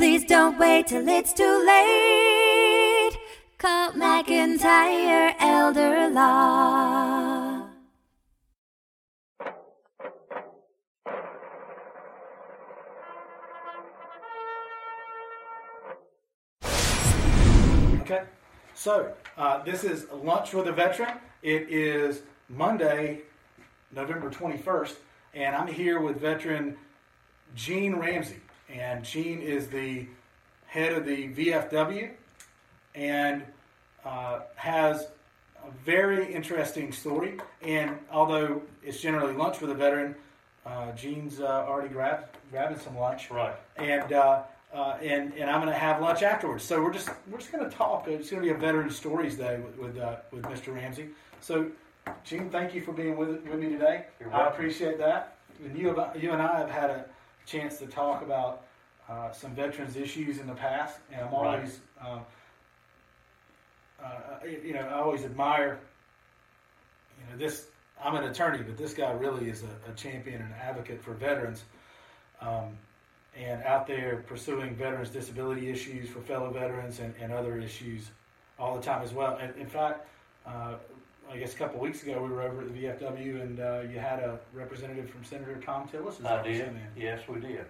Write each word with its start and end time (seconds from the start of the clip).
Please 0.00 0.24
don't 0.24 0.58
wait 0.58 0.86
till 0.86 1.06
it's 1.06 1.34
too 1.34 1.62
late. 1.66 3.18
Call 3.58 3.92
McIntyre 3.92 5.34
Elder 5.38 6.08
Law. 6.08 7.68
Okay, 18.00 18.22
so 18.74 19.12
uh, 19.36 19.62
this 19.64 19.84
is 19.84 20.06
Lunch 20.10 20.54
with 20.54 20.66
a 20.68 20.72
Veteran. 20.72 21.18
It 21.42 21.68
is 21.68 22.22
Monday, 22.48 23.20
November 23.94 24.30
21st, 24.30 24.94
and 25.34 25.54
I'm 25.54 25.66
here 25.66 26.00
with 26.00 26.18
veteran 26.18 26.78
Gene 27.54 27.96
Ramsey. 27.96 28.40
And 28.72 29.04
Gene 29.04 29.40
is 29.40 29.68
the 29.68 30.06
head 30.66 30.92
of 30.92 31.04
the 31.04 31.28
VFW 31.28 32.10
and 32.94 33.42
uh, 34.04 34.40
has 34.56 35.08
a 35.64 35.70
very 35.84 36.32
interesting 36.32 36.92
story. 36.92 37.38
And 37.62 37.98
although 38.10 38.62
it's 38.82 39.00
generally 39.00 39.34
lunch 39.34 39.60
with 39.60 39.70
a 39.70 39.74
veteran, 39.74 40.14
uh, 40.64 40.92
Gene's 40.92 41.40
uh, 41.40 41.44
already 41.68 41.88
grabbed, 41.88 42.36
grabbing 42.50 42.78
some 42.78 42.96
lunch 42.96 43.30
Right. 43.30 43.54
and 43.76 44.12
uh, 44.12 44.42
uh, 44.72 44.96
and 45.02 45.32
and 45.34 45.50
I'm 45.50 45.60
going 45.60 45.72
to 45.72 45.78
have 45.78 46.00
lunch 46.00 46.22
afterwards. 46.22 46.62
So 46.62 46.80
we're 46.80 46.92
just 46.92 47.08
we're 47.28 47.38
just 47.38 47.50
going 47.50 47.68
to 47.68 47.76
talk. 47.76 48.06
It's 48.06 48.30
going 48.30 48.42
to 48.42 48.48
be 48.48 48.54
a 48.54 48.58
veteran 48.58 48.90
stories 48.90 49.36
day 49.36 49.58
with 49.58 49.76
with, 49.78 49.98
uh, 49.98 50.16
with 50.30 50.44
Mr. 50.44 50.72
Ramsey. 50.74 51.08
So, 51.40 51.70
Gene, 52.24 52.50
thank 52.50 52.72
you 52.74 52.80
for 52.82 52.92
being 52.92 53.16
with 53.16 53.42
with 53.44 53.58
me 53.58 53.70
today. 53.70 54.04
You're 54.20 54.32
I 54.32 54.46
appreciate 54.48 54.98
that. 54.98 55.36
And 55.64 55.76
you 55.76 55.92
have, 55.92 56.16
you 56.22 56.30
and 56.30 56.40
I 56.40 56.58
have 56.60 56.70
had 56.70 56.90
a 56.90 57.04
chance 57.50 57.78
to 57.78 57.86
talk 57.86 58.22
about 58.22 58.62
uh, 59.08 59.32
some 59.32 59.54
veterans 59.54 59.96
issues 59.96 60.38
in 60.38 60.46
the 60.46 60.54
past, 60.54 60.98
and 61.10 61.20
I'm 61.22 61.32
Right. 61.32 61.54
always. 61.56 61.80
Um, 62.00 62.20
uh, 64.02 64.46
you 64.46 64.72
know, 64.72 64.80
I 64.80 65.00
always 65.00 65.24
admire. 65.24 65.78
You 67.18 67.32
know, 67.32 67.38
this. 67.38 67.66
I'm 68.02 68.14
an 68.14 68.24
attorney, 68.24 68.62
but 68.62 68.78
this 68.78 68.94
guy 68.94 69.10
really 69.12 69.50
is 69.50 69.62
a, 69.62 69.90
a 69.90 69.94
champion 69.94 70.40
and 70.40 70.54
advocate 70.54 71.02
for 71.02 71.12
veterans. 71.12 71.64
Um, 72.40 72.78
and 73.36 73.62
out 73.64 73.86
there 73.86 74.24
pursuing 74.26 74.74
veterans' 74.74 75.10
disability 75.10 75.68
issues 75.70 76.08
for 76.08 76.20
fellow 76.20 76.50
veterans 76.50 76.98
and, 77.00 77.14
and 77.20 77.32
other 77.32 77.58
issues 77.58 78.10
all 78.58 78.74
the 78.74 78.82
time 78.82 79.02
as 79.02 79.12
well. 79.12 79.36
And 79.40 79.54
in 79.56 79.66
fact, 79.66 80.08
uh, 80.46 80.74
I 81.30 81.36
guess 81.36 81.54
a 81.54 81.56
couple 81.56 81.76
of 81.76 81.82
weeks 81.82 82.02
ago 82.02 82.20
we 82.20 82.28
were 82.28 82.42
over 82.42 82.62
at 82.62 82.74
the 82.74 82.80
VFW 82.80 83.42
and 83.42 83.60
uh, 83.60 83.82
you 83.88 84.00
had 84.00 84.18
a 84.18 84.40
representative 84.52 85.08
from 85.10 85.22
Senator 85.22 85.60
Thom 85.64 85.88
Tillis. 85.88 86.24
I 86.24 86.42
did. 86.42 86.74
Yes, 86.96 87.20
we 87.28 87.38
did. 87.38 87.66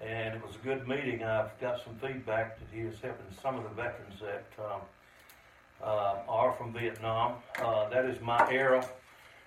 And 0.00 0.34
it 0.34 0.44
was 0.44 0.56
a 0.56 0.64
good 0.64 0.88
meeting. 0.88 1.22
I've 1.22 1.58
got 1.60 1.84
some 1.84 1.94
feedback 1.94 2.58
that 2.58 2.66
he 2.72 2.80
is 2.80 2.96
helping 3.00 3.26
some 3.40 3.56
of 3.56 3.62
the 3.62 3.70
veterans 3.70 4.20
that 4.20 4.46
um, 4.58 4.80
uh, 5.80 6.16
are 6.28 6.52
from 6.54 6.72
Vietnam. 6.72 7.36
Uh, 7.62 7.88
that 7.90 8.06
is 8.06 8.20
my 8.20 8.44
era, 8.50 8.84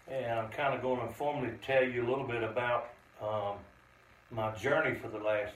and 0.07 0.39
I'm 0.39 0.49
kind 0.49 0.73
of 0.73 0.81
going 0.81 1.05
to 1.05 1.13
formally 1.13 1.51
tell 1.65 1.83
you 1.83 2.07
a 2.07 2.07
little 2.07 2.27
bit 2.27 2.43
about 2.43 2.91
um, 3.21 3.57
my 4.31 4.55
journey 4.55 4.95
for 4.95 5.09
the 5.09 5.19
last 5.19 5.53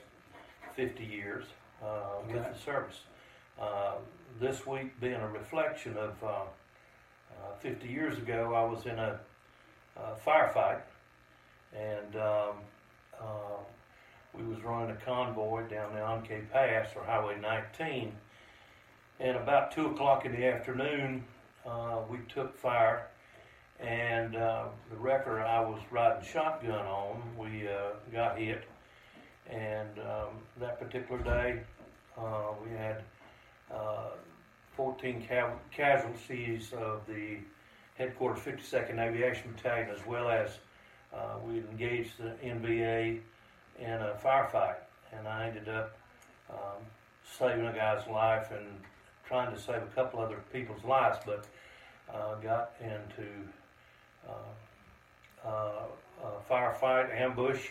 50 0.76 1.04
years 1.04 1.46
uh, 1.82 1.86
with 2.26 2.36
the 2.36 2.58
service. 2.62 3.00
Uh, 3.58 3.94
this 4.38 4.66
week 4.66 5.00
being 5.00 5.14
a 5.14 5.28
reflection 5.28 5.96
of 5.96 6.12
uh, 7.42 7.52
uh, 7.52 7.56
50 7.60 7.88
years 7.88 8.18
ago, 8.18 8.54
I 8.54 8.64
was 8.64 8.86
in 8.86 8.98
a 8.98 9.18
uh, 9.96 10.14
firefight, 10.26 10.80
and 11.74 12.16
um, 12.16 12.56
uh, 13.20 13.60
we 14.34 14.44
was 14.44 14.62
running 14.62 14.90
a 14.90 15.00
convoy 15.04 15.68
down 15.68 15.94
the 15.94 16.04
An 16.04 16.22
Khe 16.22 16.42
Pass 16.52 16.88
or 16.96 17.04
Highway 17.04 17.38
19, 17.40 18.12
and 19.20 19.36
about 19.36 19.72
two 19.72 19.86
o'clock 19.86 20.24
in 20.24 20.32
the 20.32 20.46
afternoon, 20.46 21.24
uh, 21.66 22.00
we 22.10 22.18
took 22.28 22.56
fire, 22.58 23.08
and 23.78 24.36
uh, 24.36 24.64
the 24.90 24.96
wrecker 24.96 25.40
I 25.40 25.60
was 25.60 25.80
riding 25.90 26.26
shotgun 26.26 26.86
on, 26.86 27.22
we 27.36 27.68
uh, 27.68 27.94
got 28.12 28.38
hit, 28.38 28.64
and 29.48 29.98
um, 29.98 30.38
that 30.58 30.78
particular 30.80 31.22
day, 31.22 31.62
uh, 32.16 32.52
we 32.64 32.70
had 32.76 33.02
14 34.76 35.26
ca- 35.28 35.50
casualties 35.70 36.72
of 36.72 37.06
the 37.06 37.38
headquarters 37.96 38.42
52nd 38.42 38.98
Aviation 38.98 39.52
Battalion, 39.52 39.90
as 39.90 40.04
well 40.06 40.28
as 40.30 40.58
uh, 41.14 41.36
we 41.46 41.58
engaged 41.58 42.18
the 42.18 42.34
NVA 42.44 43.20
in 43.78 43.90
a 43.90 44.16
firefight, 44.22 44.76
and 45.12 45.28
I 45.28 45.48
ended 45.48 45.68
up 45.68 45.96
um, 46.50 46.82
saving 47.38 47.66
a 47.66 47.72
guy's 47.72 48.06
life 48.08 48.50
and 48.50 48.66
trying 49.26 49.54
to 49.54 49.60
save 49.60 49.82
a 49.82 49.90
couple 49.94 50.20
other 50.20 50.42
people's 50.52 50.84
lives, 50.84 51.18
but 51.24 51.46
uh, 52.12 52.34
got 52.36 52.72
into 52.80 53.28
uh, 54.28 55.48
uh, 55.48 55.82
a 56.24 56.52
firefight, 56.52 57.14
ambush, 57.14 57.68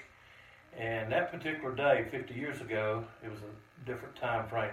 and 0.78 1.12
that 1.12 1.32
particular 1.32 1.76
day, 1.76 2.08
50 2.10 2.34
years 2.34 2.62
ago, 2.62 3.04
it 3.24 3.30
was 3.30 3.40
a 3.40 3.86
different 3.86 4.16
time 4.16 4.48
frame 4.48 4.72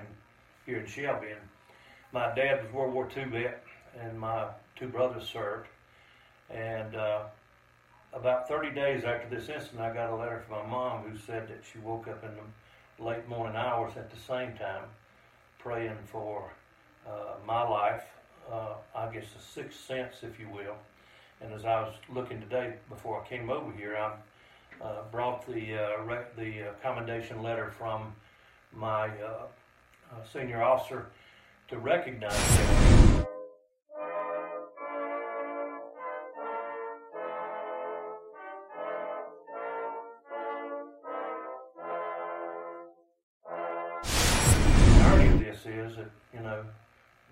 here 0.65 0.79
in 0.79 0.87
Shelby. 0.87 1.29
And 1.31 1.48
my 2.13 2.35
dad 2.35 2.63
was 2.63 2.73
World 2.73 2.95
War 2.95 3.09
II 3.17 3.25
vet, 3.25 3.65
and 4.01 4.19
my 4.19 4.47
two 4.77 4.89
brothers 4.89 5.29
served. 5.29 5.69
And 6.51 6.95
uh, 6.95 7.23
about 8.13 8.49
30 8.49 8.71
days 8.71 9.05
after 9.05 9.29
this 9.29 9.49
incident, 9.49 9.81
I 9.81 9.93
got 9.93 10.11
a 10.11 10.17
letter 10.17 10.43
from 10.47 10.65
my 10.65 10.71
mom 10.71 11.03
who 11.03 11.19
said 11.19 11.49
that 11.49 11.63
she 11.71 11.79
woke 11.79 12.09
up 12.09 12.25
in 12.25 12.31
the 12.31 13.05
late 13.05 13.29
morning 13.29 13.57
hours 13.57 13.93
at 13.97 14.11
the 14.11 14.19
same 14.21 14.57
time 14.57 14.85
praying 15.59 15.97
for 16.07 16.51
uh, 17.07 17.35
my 17.47 17.63
life, 17.63 18.05
uh, 18.51 18.75
I 18.95 19.13
guess 19.13 19.25
the 19.37 19.43
sixth 19.43 19.85
sense, 19.85 20.17
if 20.23 20.39
you 20.41 20.49
will. 20.49 20.77
And 21.41 21.53
as 21.53 21.65
I 21.65 21.83
was 21.83 21.95
looking 22.09 22.41
today 22.41 22.75
before 22.89 23.23
I 23.23 23.29
came 23.29 23.51
over 23.51 23.71
here, 23.73 23.97
I 23.97 24.13
uh, 24.83 25.03
brought 25.11 25.47
the 25.47 25.75
uh, 25.75 26.03
rec- 26.05 26.37
the 26.37 26.69
uh, 26.69 26.73
commendation 26.83 27.43
letter 27.43 27.73
from 27.77 28.13
my 28.73 29.09
uh, 29.09 29.47
senior 30.33 30.63
officer 30.63 31.07
to 31.69 31.79
recognize 31.79 32.33
him. 32.33 33.27
Irony 44.05 45.29
of 45.29 45.41
this 45.41 45.67
is 45.67 45.97
that, 45.97 46.11
you 46.35 46.41
know, 46.41 46.65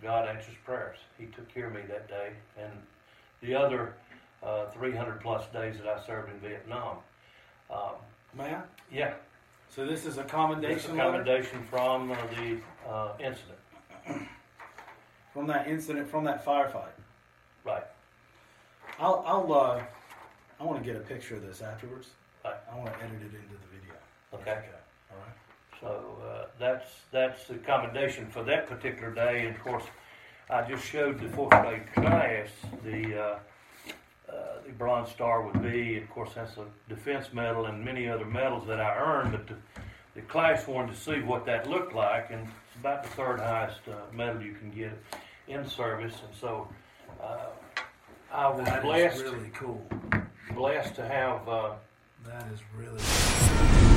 God 0.02 0.28
answers 0.28 0.54
prayers. 0.64 0.98
He 1.18 1.26
took 1.26 1.52
care 1.52 1.68
of 1.68 1.74
me 1.74 1.82
that 1.88 2.08
day 2.08 2.30
and 2.58 2.72
the 3.42 3.54
other 3.54 3.94
uh, 4.42 4.66
300 4.72 5.20
plus 5.20 5.46
days 5.52 5.76
that 5.78 5.86
I 5.88 6.04
served 6.06 6.30
in 6.32 6.38
Vietnam. 6.40 6.98
Um, 7.70 7.94
Man, 8.36 8.62
yeah, 8.92 9.14
so 9.74 9.86
this 9.86 10.04
is 10.04 10.18
a 10.18 10.22
commendation. 10.24 10.74
this 10.74 10.84
is 10.84 10.90
a 10.90 10.96
commendation 10.96 11.58
letter 11.58 11.64
from 11.70 12.12
uh, 12.12 12.16
the 12.36 12.58
uh, 12.90 13.12
incident. 13.18 13.58
from 15.32 15.46
that 15.46 15.68
incident, 15.68 16.08
from 16.08 16.24
that 16.24 16.44
firefight. 16.44 16.94
Right, 17.64 17.84
I'll, 18.98 19.24
I'll 19.26 19.52
uh, 19.52 19.82
I 20.58 20.64
want 20.64 20.82
to 20.82 20.84
get 20.84 20.96
a 20.96 21.04
picture 21.04 21.36
of 21.36 21.42
this 21.42 21.60
afterwards. 21.60 22.08
right. 22.44 22.54
I 22.72 22.76
want 22.76 22.86
to 22.86 22.96
edit 22.98 23.16
it 23.20 23.24
into 23.24 23.34
the 23.34 23.78
video. 23.78 23.94
Okay. 24.34 24.64
All 25.10 25.18
right. 25.18 25.36
So 25.80 26.22
uh, 26.26 26.46
that's 26.58 26.86
that's 27.10 27.46
the 27.46 27.56
commendation 27.56 28.26
for 28.26 28.42
that 28.44 28.66
particular 28.66 29.12
day. 29.12 29.46
And 29.46 29.56
of 29.56 29.62
course, 29.62 29.84
I 30.48 30.62
just 30.62 30.84
showed 30.86 31.20
the 31.20 31.28
fourth 31.28 31.50
grade 31.50 31.92
class 31.94 32.48
the 32.84 33.20
uh, 33.20 33.38
uh, 34.30 34.32
the 34.66 34.72
Bronze 34.72 35.10
Star 35.10 35.42
would 35.42 35.62
be. 35.62 35.98
Of 35.98 36.08
course, 36.10 36.30
that's 36.34 36.56
a 36.56 36.64
defense 36.88 37.32
medal 37.32 37.66
and 37.66 37.84
many 37.84 38.08
other 38.08 38.24
medals 38.24 38.66
that 38.68 38.80
I 38.80 38.96
earned. 38.96 39.32
But 39.32 39.46
the, 39.46 39.56
the 40.14 40.22
class 40.22 40.66
wanted 40.66 40.94
to 40.94 41.00
see 41.00 41.20
what 41.20 41.44
that 41.46 41.68
looked 41.68 41.94
like, 41.94 42.30
and 42.30 42.48
about 42.80 43.02
the 43.02 43.08
third 43.10 43.40
highest 43.40 43.80
uh, 43.88 43.92
medal 44.14 44.42
you 44.42 44.52
can 44.54 44.70
get 44.70 44.92
in 45.48 45.66
service. 45.68 46.14
And 46.24 46.34
so 46.40 46.68
uh, 47.22 47.36
I 48.32 48.48
was 48.48 48.64
That 48.66 48.82
blessed 48.82 49.22
really 49.24 49.50
cool. 49.54 49.84
blessed 50.54 50.94
to 50.96 51.06
have. 51.06 51.48
Uh, 51.48 51.72
That 52.24 52.46
is 52.52 52.60
really. 52.76 53.00
comrades 53.00 53.95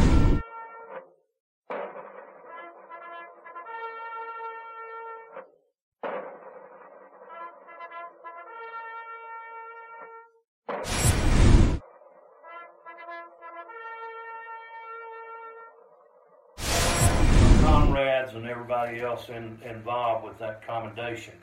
everybody 18.60 19.00
else 19.00 19.30
in, 19.30 19.58
involved 19.64 20.26
with 20.26 20.38
that 20.38 20.66
commendation 20.68 21.34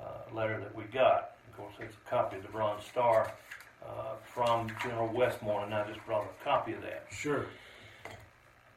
uh, 0.00 0.34
letter 0.34 0.60
that 0.60 0.74
we 0.74 0.84
got. 0.84 1.32
Of 1.50 1.56
course, 1.56 1.74
it's 1.80 1.96
a 2.06 2.10
copy 2.10 2.36
of 2.36 2.42
the 2.42 2.48
Bronze 2.48 2.84
Star 2.84 3.32
uh, 3.84 4.14
from 4.22 4.70
General 4.80 5.08
Westmoreland. 5.12 5.72
And 5.72 5.82
I 5.82 5.88
just 5.88 6.04
brought 6.06 6.24
a 6.24 6.44
copy 6.44 6.72
of 6.72 6.82
that. 6.82 7.06
Sure. 7.10 7.46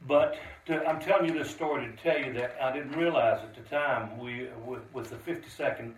But 0.07 0.37
to, 0.65 0.83
I'm 0.87 0.99
telling 0.99 1.29
you 1.31 1.37
this 1.37 1.51
story 1.51 1.85
to 1.85 2.03
tell 2.03 2.17
you 2.17 2.33
that 2.33 2.57
I 2.59 2.73
didn't 2.73 2.93
realize 2.93 3.43
at 3.43 3.53
the 3.53 3.69
time 3.69 4.17
we 4.17 4.47
with, 4.65 4.81
with 4.91 5.11
the 5.11 5.15
52nd 5.17 5.93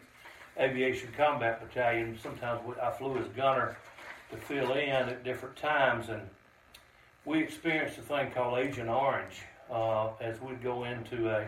Aviation 0.59 1.09
Combat 1.15 1.65
Battalion. 1.65 2.17
Sometimes 2.21 2.59
we, 2.65 2.73
I 2.81 2.91
flew 2.91 3.17
as 3.17 3.27
gunner 3.29 3.77
to 4.31 4.37
fill 4.37 4.73
in 4.73 4.89
at 4.89 5.23
different 5.23 5.55
times, 5.55 6.09
and 6.09 6.21
we 7.23 7.39
experienced 7.39 7.97
a 7.99 8.01
thing 8.01 8.31
called 8.31 8.59
Agent 8.59 8.89
Orange 8.89 9.43
uh, 9.71 10.09
as 10.19 10.41
we'd 10.41 10.61
go 10.61 10.83
into 10.83 11.29
a 11.29 11.47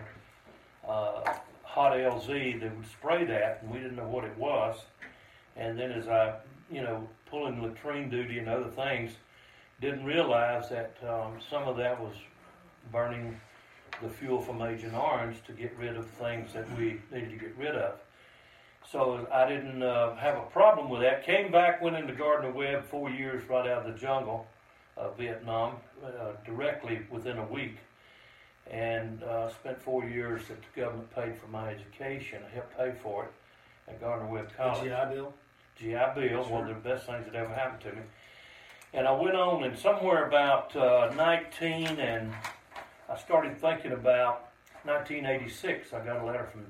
uh, 0.88 1.34
hot 1.64 1.94
LZ. 1.94 2.60
They 2.60 2.68
would 2.68 2.90
spray 2.92 3.26
that, 3.26 3.60
and 3.62 3.72
we 3.72 3.80
didn't 3.80 3.96
know 3.96 4.08
what 4.08 4.24
it 4.24 4.38
was. 4.38 4.78
And 5.56 5.78
then 5.78 5.92
as 5.92 6.08
I, 6.08 6.36
you 6.72 6.82
know, 6.82 7.08
pulling 7.26 7.62
latrine 7.62 8.10
duty 8.10 8.40
and 8.40 8.48
other 8.48 8.70
things, 8.70 9.12
didn't 9.80 10.06
realize 10.06 10.70
that 10.70 10.96
um, 11.08 11.38
some 11.50 11.64
of 11.64 11.78
that 11.78 12.00
was 12.00 12.14
burning 12.92 13.40
the 14.02 14.10
fuel 14.10 14.42
from 14.42 14.62
Agent 14.62 14.94
Orange 14.94 15.38
to 15.48 15.54
get 15.54 15.76
rid 15.78 15.96
of 15.98 16.08
things 16.08 16.54
that 16.54 16.66
we 16.78 17.00
needed 17.12 17.32
to 17.32 17.38
get 17.38 17.56
rid 17.58 17.76
of. 17.76 18.00
So 18.92 19.28
I 19.32 19.48
didn't 19.48 19.84
uh, 19.84 20.16
have 20.16 20.38
a 20.38 20.46
problem 20.52 20.90
with 20.90 21.02
that. 21.02 21.26
Came 21.26 21.52
back, 21.52 21.82
went 21.82 21.96
into 21.96 22.14
Gardner 22.14 22.52
Webb 22.52 22.86
four 22.86 23.10
years 23.10 23.48
right 23.50 23.68
out 23.68 23.86
of 23.86 23.94
the 23.94 24.00
jungle 24.00 24.48
of 24.98 25.18
Vietnam, 25.18 25.76
uh, 26.04 26.34
directly 26.46 27.02
within 27.10 27.38
a 27.38 27.46
week, 27.46 27.78
and 28.70 29.24
uh, 29.24 29.50
spent 29.50 29.82
four 29.82 30.06
years 30.06 30.48
that 30.48 30.58
the 30.62 30.82
government 30.82 31.14
paid 31.14 31.38
for 31.38 31.48
my 31.48 31.70
education. 31.70 32.42
I 32.46 32.54
helped 32.54 32.78
pay 32.78 32.94
for 33.02 33.26
it 33.26 33.32
at 33.88 34.00
Gardner 34.00 34.28
Webb 34.28 34.50
College. 34.56 34.84
The 34.84 34.90
GI 34.90 35.16
Bill. 35.16 35.34
GI 35.78 36.28
Bill, 36.30 36.44
one 36.46 36.70
of 36.70 36.84
the 36.84 36.90
best 36.90 37.06
things 37.06 37.26
that 37.26 37.36
ever 37.36 37.54
happened 37.54 37.82
to 37.82 37.94
me. 37.94 38.02
And 38.94 39.08
I 39.08 39.12
went 39.12 39.36
on, 39.36 39.64
and 39.64 39.78
somewhere 39.78 40.28
about 40.28 40.76
uh, 40.76 41.14
19, 41.16 42.00
and 42.00 42.34
I 43.10 43.18
started 43.18 43.60
thinking 43.60 43.94
about 43.94 44.50
1986. 44.84 45.94
I 45.94 46.06
got 46.06 46.22
a 46.22 46.26
letter 46.26 46.48
from 46.52 46.66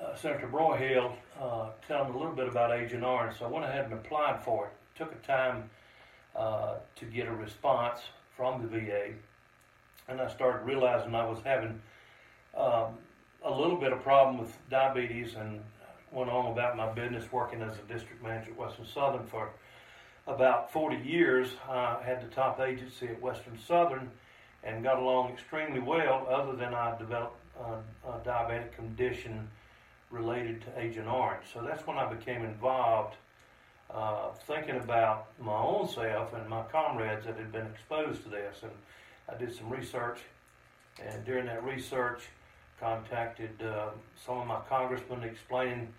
uh, 0.00 0.14
Senator 0.16 0.48
Broyhill 0.48 1.12
uh, 1.40 1.70
telling 1.86 2.12
a 2.12 2.16
little 2.16 2.34
bit 2.34 2.48
about 2.48 2.72
Agent 2.72 3.04
Orange, 3.04 3.38
so 3.38 3.46
I 3.46 3.48
went 3.48 3.64
ahead 3.64 3.84
and 3.84 3.94
applied 3.94 4.42
for 4.42 4.66
it. 4.66 4.72
Took 4.98 5.12
a 5.12 5.26
time 5.26 5.70
uh, 6.36 6.74
to 6.96 7.04
get 7.06 7.26
a 7.26 7.32
response 7.32 8.00
from 8.36 8.62
the 8.62 8.68
VA, 8.68 9.10
and 10.10 10.20
I 10.20 10.28
started 10.28 10.64
realizing 10.66 11.14
I 11.14 11.26
was 11.26 11.38
having 11.44 11.80
um, 12.56 12.98
a 13.44 13.50
little 13.50 13.76
bit 13.76 13.92
of 13.92 14.02
problem 14.02 14.38
with 14.38 14.56
diabetes 14.68 15.34
and 15.34 15.60
went 16.10 16.30
on 16.30 16.52
about 16.52 16.76
my 16.76 16.90
business 16.92 17.30
working 17.32 17.62
as 17.62 17.74
a 17.78 17.92
district 17.92 18.22
manager 18.22 18.50
at 18.50 18.56
Western 18.56 18.86
Southern 18.86 19.24
for 19.26 19.50
about 20.26 20.72
40 20.72 20.96
years. 20.96 21.48
I 21.68 21.98
had 22.04 22.20
the 22.20 22.34
top 22.34 22.60
agency 22.60 23.06
at 23.06 23.20
Western 23.22 23.58
Southern 23.58 24.10
and 24.64 24.82
got 24.82 24.98
along 24.98 25.32
extremely 25.32 25.80
well, 25.80 26.26
other 26.28 26.56
than 26.56 26.74
I 26.74 26.98
developed 26.98 27.38
uh, 27.58 27.76
a 28.06 28.18
diabetic 28.26 28.72
condition 28.72 29.48
related 30.10 30.62
to 30.62 30.80
Agent 30.80 31.06
Orange. 31.06 31.44
So 31.52 31.62
that's 31.62 31.86
when 31.86 31.96
I 31.96 32.12
became 32.12 32.44
involved, 32.44 33.16
uh, 33.94 34.32
thinking 34.46 34.76
about 34.76 35.28
my 35.40 35.56
own 35.56 35.88
self 35.88 36.34
and 36.34 36.48
my 36.48 36.62
comrades 36.64 37.24
that 37.26 37.36
had 37.36 37.52
been 37.52 37.66
exposed 37.66 38.24
to 38.24 38.28
this. 38.28 38.56
And 38.62 38.72
I 39.30 39.36
did 39.38 39.54
some 39.54 39.70
research, 39.70 40.18
and 41.02 41.24
during 41.24 41.46
that 41.46 41.64
research, 41.64 42.22
contacted 42.80 43.50
uh, 43.62 43.90
some 44.24 44.38
of 44.38 44.46
my 44.46 44.60
congressmen 44.68 45.22
explaining 45.22 45.92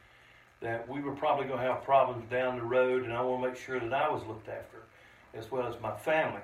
that 0.62 0.88
we 0.90 1.02
were 1.02 1.14
probably 1.14 1.46
going 1.46 1.60
to 1.60 1.66
have 1.66 1.84
problems 1.84 2.30
down 2.30 2.58
the 2.58 2.64
road, 2.64 3.04
and 3.04 3.14
I 3.14 3.22
want 3.22 3.44
to 3.44 3.50
make 3.50 3.58
sure 3.58 3.80
that 3.80 3.94
I 3.94 4.10
was 4.10 4.24
looked 4.28 4.48
after, 4.48 4.84
as 5.34 5.52
well 5.52 5.68
as 5.68 5.80
my 5.82 5.96
family. 5.96 6.42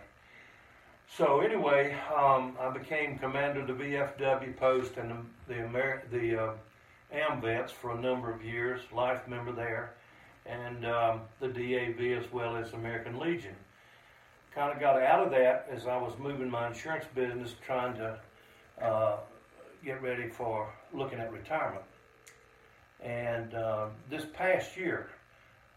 So 1.16 1.39
anyway, 1.39 1.95
um, 2.16 2.57
I 2.60 2.69
became 2.69 3.18
commander 3.18 3.62
of 3.62 3.68
the 3.68 3.74
VFW 3.74 4.57
post 4.57 4.98
and 4.98 5.12
the 5.48 5.54
the, 5.54 6.01
the 6.12 6.44
uh, 6.44 6.54
AMVETS 7.13 7.72
for 7.72 7.92
a 7.92 8.01
number 8.01 8.31
of 8.31 8.44
years, 8.44 8.81
life 8.94 9.28
member 9.28 9.51
there, 9.51 9.94
and 10.45 10.86
um, 10.86 11.22
the 11.39 11.48
DAV 11.48 12.24
as 12.24 12.31
well 12.31 12.57
as 12.57 12.74
American 12.74 13.18
Legion. 13.19 13.56
Kind 14.57 14.74
of 14.74 14.80
got 14.80 15.00
out 15.00 15.24
of 15.24 15.30
that 15.30 15.68
as 15.71 15.86
I 15.86 15.98
was 15.98 16.13
moving 16.18 16.50
my 16.50 16.65
insurance 16.65 17.06
business, 17.13 17.54
trying 17.63 17.95
to 17.98 18.18
uh, 18.81 19.18
get 19.86 20.01
ready 20.01 20.30
for 20.30 20.74
looking 20.92 21.19
at 21.19 21.31
retirement. 21.31 21.83
And 23.00 23.54
uh, 23.54 23.89
this 24.09 24.25
past 24.33 24.75
year, 24.75 25.12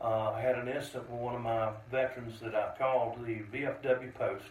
uh, 0.00 0.30
I 0.30 0.40
had 0.40 0.54
an 0.54 0.66
incident 0.66 1.10
with 1.10 1.20
one 1.20 1.34
of 1.34 1.42
my 1.42 1.72
veterans 1.90 2.40
that 2.40 2.54
I 2.54 2.72
called 2.78 3.18
the 3.26 3.42
VFW 3.52 4.14
post, 4.14 4.48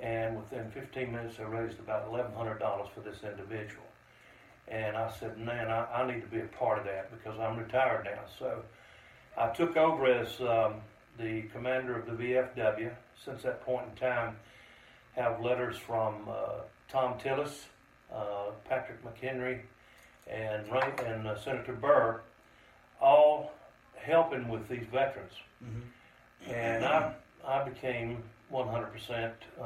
and 0.00 0.38
within 0.38 0.70
15 0.70 1.12
minutes, 1.12 1.34
I 1.38 1.42
raised 1.42 1.78
about 1.80 2.10
$1,100 2.10 2.88
for 2.94 3.00
this 3.00 3.18
individual. 3.24 3.84
And 4.68 4.96
I 4.96 5.12
said, 5.20 5.36
man, 5.36 5.68
I, 5.70 5.84
I 5.84 6.10
need 6.10 6.22
to 6.22 6.28
be 6.28 6.40
a 6.40 6.46
part 6.58 6.78
of 6.78 6.86
that 6.86 7.10
because 7.10 7.38
I'm 7.38 7.58
retired 7.58 8.06
now. 8.06 8.22
So 8.38 8.62
I 9.36 9.48
took 9.48 9.76
over 9.76 10.06
as 10.06 10.40
um, 10.40 10.76
the 11.18 11.42
commander 11.52 11.94
of 11.94 12.06
the 12.06 12.12
VFW. 12.12 12.90
Since 13.24 13.42
that 13.42 13.64
point 13.64 13.84
in 13.90 13.96
time, 13.96 14.36
have 15.12 15.40
letters 15.40 15.76
from 15.76 16.28
uh, 16.28 16.62
Thom 16.88 17.18
Tillis, 17.18 17.64
uh, 18.14 18.50
Patrick 18.68 18.98
McHenry, 19.04 19.60
and 20.30 20.66
and 21.06 21.26
uh, 21.26 21.38
Senator 21.38 21.72
Burr, 21.72 22.20
all 23.00 23.52
helping 23.96 24.48
with 24.48 24.68
these 24.68 24.86
veterans. 24.92 25.32
Mm-hmm. 25.64 26.50
And 26.52 26.84
I, 26.84 27.12
I 27.46 27.68
became 27.68 28.22
100% 28.52 29.32
uh, 29.60 29.64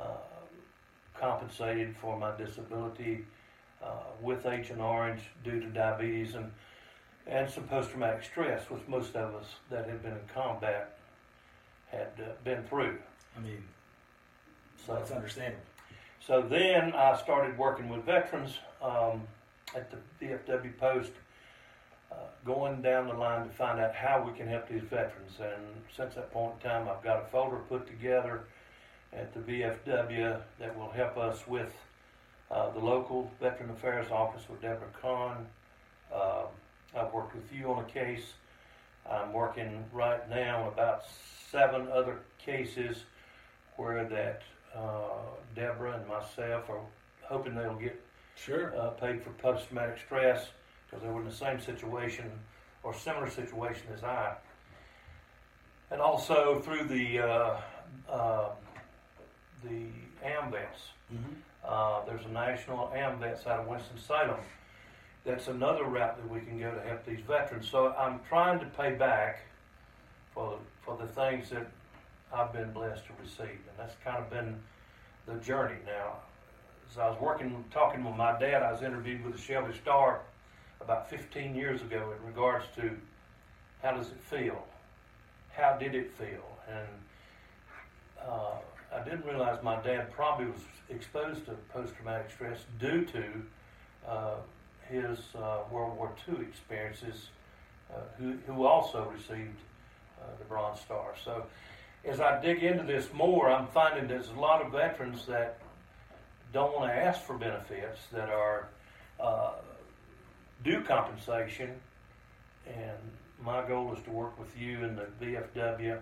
uh, 0.00 0.04
compensated 1.18 1.94
for 2.00 2.18
my 2.18 2.34
disability 2.36 3.24
uh, 3.82 3.88
with 4.20 4.46
Agent 4.46 4.80
Orange 4.80 5.22
due 5.44 5.60
to 5.60 5.66
diabetes 5.66 6.34
and, 6.34 6.50
and 7.26 7.50
some 7.50 7.64
post-traumatic 7.64 8.24
stress, 8.24 8.68
which 8.70 8.82
most 8.88 9.14
of 9.14 9.34
us 9.34 9.46
that 9.70 9.88
had 9.88 10.02
been 10.02 10.12
in 10.12 10.28
combat 10.34 10.96
had 11.92 12.08
uh, 12.18 12.32
been 12.44 12.62
through. 12.64 12.98
I 13.36 13.40
mean, 13.40 13.62
So 14.86 14.94
that's 14.94 15.10
understandable. 15.10 15.62
so 16.26 16.42
then 16.42 16.92
I 16.94 17.16
started 17.16 17.56
working 17.56 17.88
with 17.88 18.04
veterans 18.04 18.58
um, 18.82 19.22
at 19.76 19.90
the 19.90 19.98
VFW 20.20 20.76
post, 20.78 21.12
uh, 22.10 22.16
going 22.44 22.82
down 22.82 23.06
the 23.06 23.14
line 23.14 23.46
to 23.46 23.52
find 23.54 23.78
out 23.80 23.94
how 23.94 24.22
we 24.26 24.36
can 24.36 24.48
help 24.48 24.68
these 24.68 24.82
veterans. 24.82 25.32
And 25.40 25.62
since 25.96 26.14
that 26.16 26.32
point 26.32 26.54
in 26.62 26.68
time, 26.70 26.88
I've 26.88 27.02
got 27.02 27.22
a 27.22 27.26
folder 27.26 27.58
put 27.68 27.86
together 27.86 28.42
at 29.12 29.32
the 29.34 29.40
VFW 29.40 30.40
that 30.58 30.78
will 30.78 30.90
help 30.90 31.16
us 31.16 31.46
with 31.46 31.72
uh, 32.50 32.70
the 32.70 32.80
local 32.80 33.30
Veteran 33.40 33.70
Affairs 33.70 34.10
Office 34.10 34.42
with 34.48 34.60
Deborah 34.60 34.88
Kahn. 35.00 35.46
Um 36.14 36.48
I've 36.94 37.10
worked 37.14 37.34
with 37.34 37.50
you 37.50 37.72
on 37.72 37.82
a 37.82 37.88
case. 37.88 38.34
I'm 39.10 39.32
working 39.32 39.84
right 39.92 40.28
now 40.30 40.68
about 40.68 41.04
seven 41.50 41.88
other 41.92 42.20
cases 42.38 43.04
where 43.76 44.04
that 44.04 44.42
uh, 44.74 45.08
Deborah 45.54 45.98
and 45.98 46.06
myself 46.08 46.68
are 46.70 46.80
hoping 47.22 47.54
they'll 47.54 47.74
get 47.76 48.00
Sure. 48.34 48.74
uh, 48.76 48.90
paid 48.90 49.22
for 49.22 49.30
post-traumatic 49.30 49.98
stress 50.04 50.48
because 50.86 51.02
they 51.04 51.10
were 51.10 51.20
in 51.20 51.28
the 51.28 51.34
same 51.34 51.60
situation 51.60 52.30
or 52.82 52.94
similar 52.94 53.28
situation 53.30 53.82
as 53.94 54.02
I. 54.02 54.34
And 55.90 56.00
also 56.00 56.60
through 56.60 56.84
the 56.84 57.20
uh, 57.20 57.60
uh, 58.08 58.48
the 59.62 59.86
AMVETS. 60.24 60.78
Mm-hmm. 61.12 61.34
Uh, 61.64 62.04
there's 62.06 62.24
a 62.24 62.28
national 62.30 62.90
AMVETS 62.94 63.46
out 63.46 63.60
of 63.60 63.66
Winston-Salem. 63.66 64.40
That's 65.24 65.48
another 65.48 65.84
route 65.84 66.16
that 66.16 66.28
we 66.28 66.40
can 66.40 66.58
go 66.58 66.72
to 66.74 66.80
help 66.80 67.06
these 67.06 67.20
veterans. 67.20 67.68
So 67.68 67.94
I'm 67.94 68.20
trying 68.28 68.58
to 68.60 68.66
pay 68.66 68.94
back 68.94 69.44
for 70.34 70.58
for 70.84 70.96
the 70.96 71.06
things 71.06 71.50
that 71.50 71.70
I've 72.34 72.52
been 72.52 72.72
blessed 72.72 73.04
to 73.06 73.12
receive, 73.22 73.60
and 73.68 73.76
that's 73.78 73.94
kind 74.04 74.18
of 74.18 74.30
been 74.30 74.58
the 75.26 75.34
journey. 75.34 75.76
Now, 75.86 76.16
as 76.90 76.98
I 76.98 77.08
was 77.08 77.20
working, 77.20 77.64
talking 77.70 78.02
with 78.02 78.16
my 78.16 78.38
dad, 78.38 78.62
I 78.62 78.72
was 78.72 78.82
interviewed 78.82 79.24
with 79.24 79.34
the 79.34 79.40
Shelby 79.40 79.74
Star 79.74 80.20
about 80.80 81.08
15 81.08 81.54
years 81.54 81.80
ago 81.82 82.12
in 82.18 82.26
regards 82.26 82.64
to 82.76 82.90
how 83.82 83.92
does 83.92 84.08
it 84.08 84.20
feel, 84.20 84.66
how 85.54 85.76
did 85.76 85.94
it 85.94 86.10
feel, 86.12 86.58
and 86.68 86.88
uh, 88.26 88.56
I 88.94 89.04
didn't 89.04 89.24
realize 89.24 89.62
my 89.62 89.80
dad 89.82 90.12
probably 90.12 90.46
was 90.46 90.60
exposed 90.90 91.46
to 91.46 91.52
post-traumatic 91.72 92.30
stress 92.30 92.58
due 92.80 93.04
to 93.06 93.24
uh, 94.06 94.34
his 94.92 95.18
uh, 95.34 95.60
World 95.70 95.96
War 95.96 96.12
II 96.28 96.44
experiences, 96.44 97.30
uh, 97.90 97.96
who, 98.18 98.36
who 98.46 98.66
also 98.66 99.10
received 99.10 99.58
uh, 100.20 100.24
the 100.38 100.44
Bronze 100.44 100.80
Star. 100.80 101.14
So 101.24 101.46
as 102.04 102.20
I 102.20 102.40
dig 102.40 102.62
into 102.62 102.84
this 102.84 103.08
more, 103.12 103.50
I'm 103.50 103.66
finding 103.68 104.06
there's 104.06 104.28
a 104.28 104.40
lot 104.40 104.64
of 104.64 104.70
veterans 104.70 105.24
that 105.26 105.58
don't 106.52 106.74
want 106.74 106.92
to 106.92 106.96
ask 106.96 107.22
for 107.22 107.38
benefits, 107.38 108.00
that 108.12 108.28
are 108.28 108.68
uh, 109.18 109.52
due 110.62 110.82
compensation, 110.82 111.70
and 112.66 112.98
my 113.42 113.66
goal 113.66 113.94
is 113.94 114.02
to 114.04 114.10
work 114.10 114.38
with 114.38 114.56
you 114.58 114.84
and 114.84 114.98
the 114.98 115.06
VFW, 115.20 115.98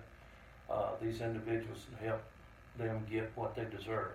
these 1.00 1.20
individuals, 1.20 1.78
and 1.88 2.08
help 2.08 2.22
them 2.76 3.06
get 3.08 3.30
what 3.36 3.54
they 3.54 3.64
deserve. 3.64 4.10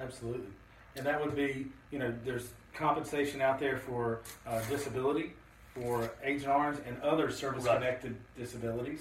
Absolutely. 0.00 0.52
And 0.96 1.06
that 1.06 1.22
would 1.24 1.34
be, 1.34 1.66
you 1.90 1.98
know, 1.98 2.14
there's 2.24 2.48
compensation 2.76 3.40
out 3.40 3.58
there 3.58 3.78
for 3.78 4.20
uh, 4.46 4.60
disability, 4.68 5.32
for 5.74 6.10
Agent 6.22 6.48
Orange, 6.48 6.78
and 6.86 7.00
other 7.02 7.30
service-connected 7.30 8.16
disabilities. 8.38 9.00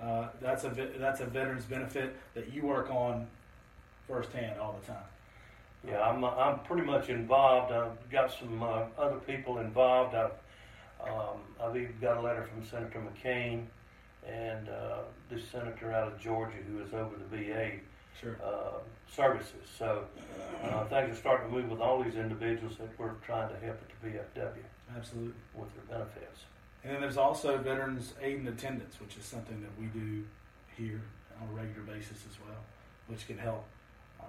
Uh, 0.00 0.28
that's 0.40 0.64
a 0.64 0.70
that's 0.98 1.20
a 1.20 1.26
veteran's 1.26 1.64
benefit 1.64 2.16
that 2.34 2.52
you 2.52 2.62
work 2.62 2.88
on 2.90 3.26
firsthand 4.06 4.58
all 4.60 4.78
the 4.80 4.86
time. 4.86 5.02
Yeah, 5.86 6.00
I'm, 6.00 6.24
I'm 6.24 6.60
pretty 6.60 6.84
much 6.84 7.08
involved. 7.08 7.72
I've 7.72 8.10
got 8.10 8.32
some 8.32 8.62
uh, 8.62 8.84
other 8.96 9.18
people 9.18 9.58
involved. 9.58 10.14
I've, 10.14 10.32
um, 11.00 11.38
I've 11.62 11.76
even 11.76 11.94
got 12.00 12.16
a 12.16 12.20
letter 12.20 12.44
from 12.44 12.64
Senator 12.64 13.00
McCain 13.00 13.66
and 14.26 14.68
uh, 14.68 14.98
this 15.30 15.42
senator 15.50 15.92
out 15.92 16.08
of 16.08 16.20
Georgia 16.20 16.56
who 16.68 16.80
is 16.82 16.92
over 16.92 17.14
the 17.16 17.36
VA 17.36 17.72
Sure. 18.20 18.36
uh, 18.44 18.78
services. 19.10 19.66
So 19.78 20.04
uh, 20.64 20.84
things 20.86 21.10
are 21.12 21.16
starting 21.16 21.50
to 21.50 21.56
move 21.56 21.70
with 21.70 21.80
all 21.80 22.02
these 22.02 22.16
individuals 22.16 22.76
that 22.78 22.88
we're 22.98 23.12
trying 23.24 23.48
to 23.48 23.56
help 23.64 23.78
at 23.80 24.02
the 24.02 24.08
VFW 24.08 24.62
Absolutely. 24.96 25.34
with 25.54 25.68
their 25.74 25.98
benefits. 25.98 26.42
And 26.84 26.94
then 26.94 27.00
there's 27.00 27.16
also 27.16 27.58
veterans 27.58 28.12
aid 28.22 28.38
and 28.38 28.48
attendance, 28.48 29.00
which 29.00 29.16
is 29.16 29.24
something 29.24 29.60
that 29.62 29.70
we 29.78 29.86
do 29.86 30.24
here 30.76 31.00
on 31.40 31.48
a 31.48 31.52
regular 31.52 31.82
basis 31.82 32.18
as 32.30 32.38
well, 32.40 32.58
which 33.08 33.26
can 33.26 33.38
help, 33.38 33.64
uh, 34.20 34.24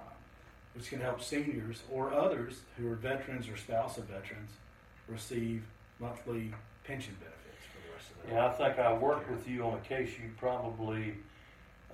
which 0.76 0.90
can 0.90 1.00
help 1.00 1.22
seniors 1.22 1.84
or 1.92 2.14
others 2.14 2.62
who 2.78 2.92
are 2.92 2.96
veterans 2.96 3.48
or 3.48 3.58
spouse 3.58 3.98
of 3.98 4.06
veterans 4.06 4.52
receive 5.08 5.64
monthly 6.00 6.54
pension 6.84 7.16
benefits 7.20 7.66
for 7.74 7.88
the 7.88 7.94
rest 7.94 8.12
of 8.12 8.30
their 8.30 8.36
Yeah, 8.36 8.48
I 8.48 8.52
think 8.54 8.80
I 8.80 8.94
worked 8.94 9.30
with 9.30 9.48
you 9.48 9.64
on 9.64 9.76
a 9.76 9.82
case 9.82 10.12
you 10.22 10.32
probably, 10.38 11.16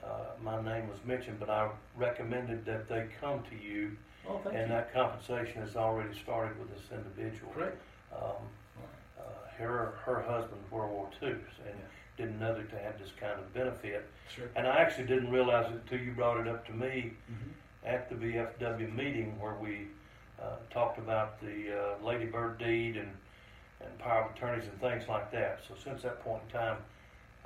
uh, 0.06 0.10
my 0.44 0.62
name 0.62 0.88
was 0.88 1.00
mentioned, 1.06 1.40
but 1.40 1.50
I 1.50 1.70
recommended 1.96 2.66
that 2.66 2.88
they 2.88 3.08
come 3.20 3.44
to 3.50 3.56
you 3.56 3.92
Oh, 4.28 4.40
thank 4.44 4.56
And 4.56 4.70
you. 4.70 4.74
that 4.76 4.92
compensation 4.92 5.62
has 5.62 5.76
already 5.76 6.18
started 6.18 6.58
with 6.58 6.70
this 6.74 6.82
individual. 6.92 7.52
Great. 7.54 7.74
Um, 8.12 8.32
uh, 9.20 9.22
her, 9.58 9.94
her 10.04 10.22
husband 10.24 10.60
World 10.72 10.92
War 10.92 11.10
II 11.22 11.30
and 11.30 11.78
didn't 12.18 12.40
know 12.40 12.56
that 12.56 12.72
they 12.72 12.80
had 12.82 12.98
this 12.98 13.12
kind 13.20 13.34
of 13.40 13.54
benefit. 13.54 14.08
Sure. 14.34 14.50
And 14.56 14.66
I 14.66 14.78
actually 14.78 15.06
didn't 15.06 15.30
realize 15.30 15.68
it 15.72 15.74
until 15.76 16.00
you 16.04 16.12
brought 16.14 16.38
it 16.40 16.48
up 16.48 16.66
to 16.68 16.74
me 16.74 17.14
hmm 17.28 17.52
at 17.86 18.10
the 18.10 18.16
VFW 18.16 18.92
meeting 18.96 19.40
where 19.40 19.54
we 19.62 19.86
uh, 20.42 20.56
talked 20.72 20.98
about 20.98 21.40
the 21.40 21.72
uh, 22.00 22.04
Lady 22.04 22.26
Bird 22.26 22.58
deed 22.58 22.98
and, 22.98 23.12
and 23.80 24.00
power 24.00 24.24
of 24.24 24.36
attorneys 24.36 24.64
and 24.68 24.82
things 24.82 25.08
like 25.08 25.32
that. 25.32 25.60
So 25.68 25.76
since 25.84 26.02
that 26.02 26.20
point 26.24 26.42
in 26.48 26.52
time, 26.60 26.78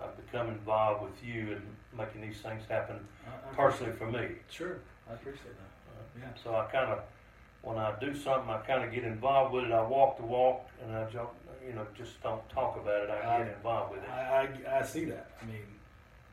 I've 0.03 0.15
become 0.25 0.47
involved 0.49 1.03
with 1.03 1.23
you 1.23 1.53
and 1.53 1.61
making 1.97 2.21
these 2.21 2.39
things 2.41 2.63
happen 2.69 2.97
personally 3.55 3.93
for 3.93 4.09
me. 4.09 4.27
Sure. 4.49 4.77
I 5.09 5.13
appreciate 5.13 5.55
that. 5.57 6.19
Yeah. 6.19 6.43
So 6.43 6.55
I 6.55 6.65
kind 6.65 6.91
of, 6.91 6.99
when 7.61 7.77
I 7.77 7.93
do 7.99 8.15
something, 8.15 8.49
I 8.49 8.59
kind 8.59 8.83
of 8.83 8.91
get 8.93 9.03
involved 9.03 9.53
with 9.53 9.65
it. 9.65 9.71
I 9.71 9.81
walk 9.81 10.17
the 10.17 10.25
walk, 10.25 10.67
and 10.81 10.95
I 10.95 11.03
don't, 11.11 11.29
you 11.65 11.73
know, 11.73 11.85
just 11.97 12.21
don't 12.23 12.47
talk 12.49 12.77
about 12.77 13.03
it. 13.03 13.09
I 13.09 13.39
get 13.39 13.55
involved 13.55 13.93
with 13.93 14.03
it. 14.03 14.09
I, 14.09 14.47
I, 14.67 14.79
I 14.79 14.83
see 14.83 15.05
that. 15.05 15.31
I 15.41 15.45
mean, 15.45 15.65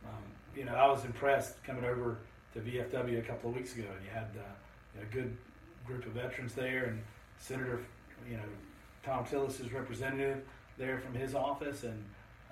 um, 0.05 0.23
you 0.57 0.65
know, 0.65 0.75
I 0.75 0.87
was 0.89 1.05
impressed 1.05 1.63
coming 1.65 1.85
over 1.85 2.19
to 2.55 2.61
VFW 2.61 3.19
a 3.19 3.23
couple 3.23 3.51
of 3.51 3.57
weeks 3.57 3.75
ago, 3.75 3.87
and 3.95 4.05
you 4.05 4.11
had 4.13 4.29
uh, 4.39 5.03
a 5.03 5.05
good 5.13 5.37
group 5.87 6.07
of 6.07 6.13
veterans 6.13 6.55
there, 6.55 6.85
and 6.85 7.03
Senator, 7.39 7.81
you 8.29 8.37
know, 8.37 8.43
Thom 9.05 9.25
Tillis's 9.25 9.73
representative 9.73 10.43
there 10.79 10.99
from 10.99 11.15
his 11.15 11.35
office, 11.35 11.85
and 11.85 12.05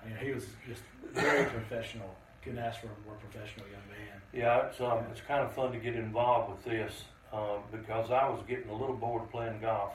you 0.07 0.11
know, 0.15 0.21
he 0.21 0.33
was 0.33 0.47
just 0.69 0.83
very 1.13 1.45
professional. 1.51 2.15
Couldn't 2.43 2.59
ask 2.59 2.81
for 2.81 2.89
a 2.89 3.07
more 3.07 3.17
professional 3.17 3.67
young 3.67 3.87
man. 3.89 4.21
Yeah, 4.33 4.67
it's 4.67 4.81
um, 4.81 4.99
it's 5.11 5.21
kind 5.23 5.43
of 5.43 5.53
fun 5.55 5.73
to 5.73 5.79
get 5.79 5.95
involved 5.95 6.51
with 6.51 6.65
this 6.65 7.05
um, 7.33 7.61
because 7.73 8.11
I 8.11 8.29
was 8.29 8.43
getting 8.47 8.69
a 8.69 8.75
little 8.75 8.97
bored 8.97 9.31
playing 9.31 9.61
golf 9.61 9.93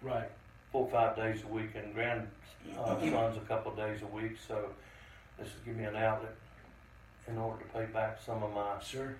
Right. 0.00 0.28
four 0.70 0.84
or 0.86 0.90
five 0.90 1.16
days 1.16 1.42
a 1.42 1.52
week, 1.52 1.70
and 1.74 1.92
grandsons 1.92 2.30
a 2.76 3.40
couple 3.48 3.72
of 3.72 3.76
days 3.76 4.00
a 4.02 4.06
week. 4.06 4.36
So 4.46 4.68
this 5.38 5.48
is 5.48 5.54
give 5.64 5.76
me 5.76 5.84
an 5.84 5.96
outlet 5.96 6.34
in 7.26 7.36
order 7.36 7.62
to 7.64 7.68
pay 7.72 7.86
back 7.86 8.20
some 8.24 8.42
of 8.44 8.52
my 8.54 8.80
Sure. 8.80 9.16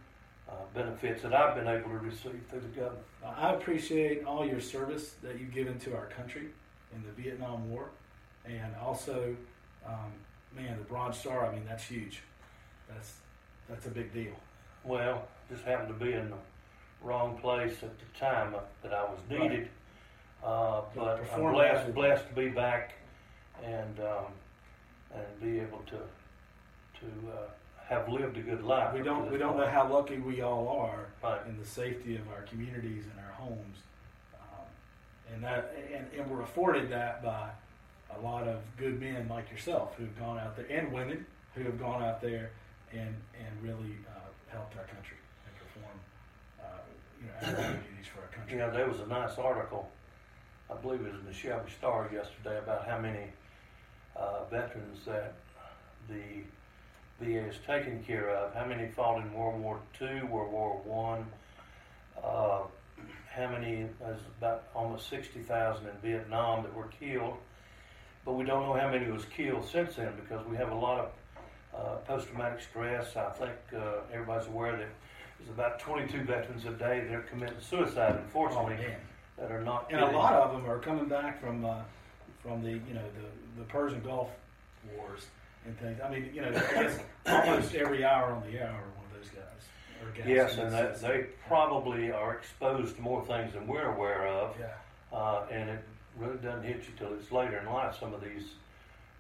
uh, 0.49 0.53
benefits 0.73 1.23
that 1.23 1.35
I've 1.35 1.57
been 1.57 1.67
able 1.67 1.91
to 1.91 1.99
receive 1.99 2.41
through 2.49 2.61
the 2.61 2.69
government. 2.81 3.05
I 3.25 3.53
appreciate 3.55 4.25
all 4.25 4.47
your 4.47 4.61
service 4.61 5.15
that 5.23 5.39
you've 5.41 5.53
given 5.53 5.79
to 5.81 5.97
our 5.97 6.07
country 6.07 6.47
in 6.95 7.03
the 7.03 7.23
Vietnam 7.23 7.69
War, 7.71 7.91
and 8.47 8.75
also, 8.81 9.35
um, 9.89 10.13
man, 10.57 10.77
the 10.79 10.85
Bronze 10.85 11.17
Star. 11.19 11.47
I 11.47 11.53
mean, 11.55 11.65
that's 11.67 11.85
huge. 11.85 12.23
That's 12.89 13.15
that's 13.69 13.87
a 13.87 13.91
big 13.91 14.13
deal. 14.13 14.35
Well, 14.85 15.27
just 15.51 15.65
happened 15.65 15.89
to 15.99 16.05
be 16.05 16.13
in 16.13 16.31
the 16.31 16.37
wrong 17.03 17.39
place 17.39 17.75
at 17.83 17.93
the 17.99 18.19
time 18.19 18.55
that 18.83 18.93
I 18.93 19.03
was 19.05 19.19
Right. 19.31 19.41
needed. 19.41 19.69
Uh, 20.45 20.83
but 20.95 21.21
I'm 21.35 21.53
blessed, 21.53 21.95
blessed 21.95 22.29
to 22.29 22.35
be 22.35 22.49
back 22.49 22.95
and 23.65 23.99
um, 24.01 24.27
and 25.15 25.41
be 25.41 25.59
able 25.61 25.81
to 25.87 25.97
to 27.01 27.07
uh, 27.33 27.85
have 27.89 28.09
lived 28.09 28.37
a 28.37 28.41
good 28.43 28.63
life. 28.63 28.95
We 28.95 29.03
don't 29.03 29.31
we 29.31 29.39
don't 29.39 29.57
know 29.57 29.67
how 29.69 29.89
lucky 29.93 30.19
we 30.19 30.41
all 30.43 30.69
are 30.69 31.07
Right. 31.23 31.41
in 31.49 31.59
the 31.59 31.65
safety 31.67 32.17
of 32.17 32.29
our 32.29 32.43
communities 32.43 33.05
and 33.11 33.19
our 33.27 33.33
homes, 33.33 33.79
um, 34.41 34.67
and 35.35 35.43
that 35.45 35.75
and, 35.93 36.07
and 36.17 36.31
we're 36.31 36.43
afforded 36.43 36.89
that 36.91 37.23
by 37.23 37.51
a 38.17 38.21
lot 38.21 38.47
of 38.49 38.61
good 38.77 39.01
men 39.01 39.27
like 39.29 39.51
yourself 39.51 39.95
who've 39.97 40.19
gone 40.19 40.39
out 40.39 40.57
there 40.57 40.67
and 40.71 40.93
women 40.93 41.25
who 41.55 41.63
have 41.65 41.79
gone 41.79 42.03
out 42.03 42.21
there 42.21 42.51
and 42.93 43.15
and 43.35 43.63
really 43.63 43.97
uh, 44.09 44.21
helped 44.49 44.77
our 44.77 44.85
country 44.85 45.17
and 45.47 45.55
perform 45.57 45.99
uh, 46.61 46.81
you 47.21 47.29
know 47.29 47.73
duties 47.73 48.07
for 48.13 48.21
our 48.23 48.29
country. 48.29 48.59
Know, 48.59 48.71
there 48.71 48.89
was 48.89 49.01
a 49.01 49.07
nice 49.07 49.37
article, 49.39 49.89
I 50.71 50.75
believe 50.75 51.01
it 51.01 51.13
was 51.13 51.21
in 51.21 51.27
the 51.27 51.35
Shelby 51.35 51.71
Star 51.79 52.09
yesterday, 52.13 52.59
about 52.59 52.87
how 52.87 52.99
many 52.99 53.27
uh, 54.17 54.45
veterans 54.51 55.05
that 55.07 55.35
the 56.09 56.43
VA 57.21 57.49
is 57.49 57.57
taking 57.67 58.03
care 58.05 58.31
of. 58.31 58.55
How 58.55 58.65
many 58.65 58.89
fought 58.89 59.21
in 59.21 59.33
World 59.35 59.61
War 59.61 59.81
II, 60.01 60.23
World 60.25 60.53
War 60.53 60.81
One? 60.85 61.27
Uh, 62.23 62.63
how 63.31 63.49
many? 63.49 63.87
About 64.39 64.65
almost 64.75 65.09
sixty 65.11 65.41
thousand 65.41 65.87
in 65.89 65.97
Vietnam 66.03 66.63
that 66.63 66.75
were 66.75 66.89
killed, 67.01 67.37
but 68.29 68.35
we 68.35 68.45
don't 68.45 68.63
know 68.67 68.75
how 68.75 68.91
many 68.91 69.11
was 69.11 69.25
killed 69.25 69.67
since 69.67 69.97
then 69.97 70.13
because 70.21 70.47
we 70.47 70.55
have 70.55 70.71
a 70.71 70.75
lot 70.75 70.99
of 70.99 71.11
uh, 71.75 71.97
post-traumatic 72.07 72.61
stress. 72.61 73.17
I 73.17 73.31
think 73.31 73.55
uh, 73.75 74.01
everybody's 74.13 74.47
aware 74.49 74.73
that 74.73 74.89
there's 75.39 75.49
about 75.49 75.81
22 75.81 76.25
veterans 76.25 76.67
a 76.67 76.73
day 76.73 77.01
that 77.09 77.15
are 77.15 77.23
committing 77.23 77.57
suicide, 77.59 78.17
Oh, 78.19 78.23
unfortunately, 78.23 78.77
man. 78.87 78.99
that 79.39 79.51
are 79.51 79.63
not. 79.63 79.91
And 79.91 80.03
a 80.03 80.11
lot 80.11 80.35
of 80.35 80.53
them 80.53 80.71
are 80.71 80.79
coming 80.79 81.07
back 81.07 81.41
from 81.41 81.65
uh, 81.65 81.77
from 82.43 82.63
the 82.63 82.73
you 82.73 82.93
know 82.93 83.05
the, 83.17 83.61
the 83.61 83.65
Persian 83.65 84.03
Gulf 84.03 84.29
wars 84.95 85.25
and 85.65 85.79
things. 85.79 85.99
I 86.05 86.11
mean, 86.11 86.29
you 86.35 86.43
know, 86.43 86.53
almost 87.27 87.75
every 87.75 88.05
hour 88.05 88.33
on 88.33 88.43
the 88.43 88.63
hour 88.63 88.83
one 88.95 89.07
of 89.11 89.23
those 89.23 89.31
guys. 89.31 90.27
Yes, 90.27 90.59
and 90.59 90.71
that, 90.71 91.01
they 91.01 91.29
probably 91.47 92.13
are 92.13 92.35
exposed 92.35 92.97
to 92.97 93.01
more 93.01 93.25
things 93.25 93.55
than 93.55 93.67
we're 93.67 93.91
aware 93.91 94.27
of, 94.27 94.55
yeah. 94.61 95.17
uh, 95.17 95.47
and 95.51 95.71
it 95.71 95.85
really 96.19 96.37
doesn't 96.39 96.65
hit 96.65 96.77
you 96.79 96.93
till 96.99 97.15
it's 97.15 97.31
later 97.33 97.59
in 97.59 97.67
life. 97.73 97.97
Some 97.99 98.13
of 98.15 98.21
these 98.23 98.49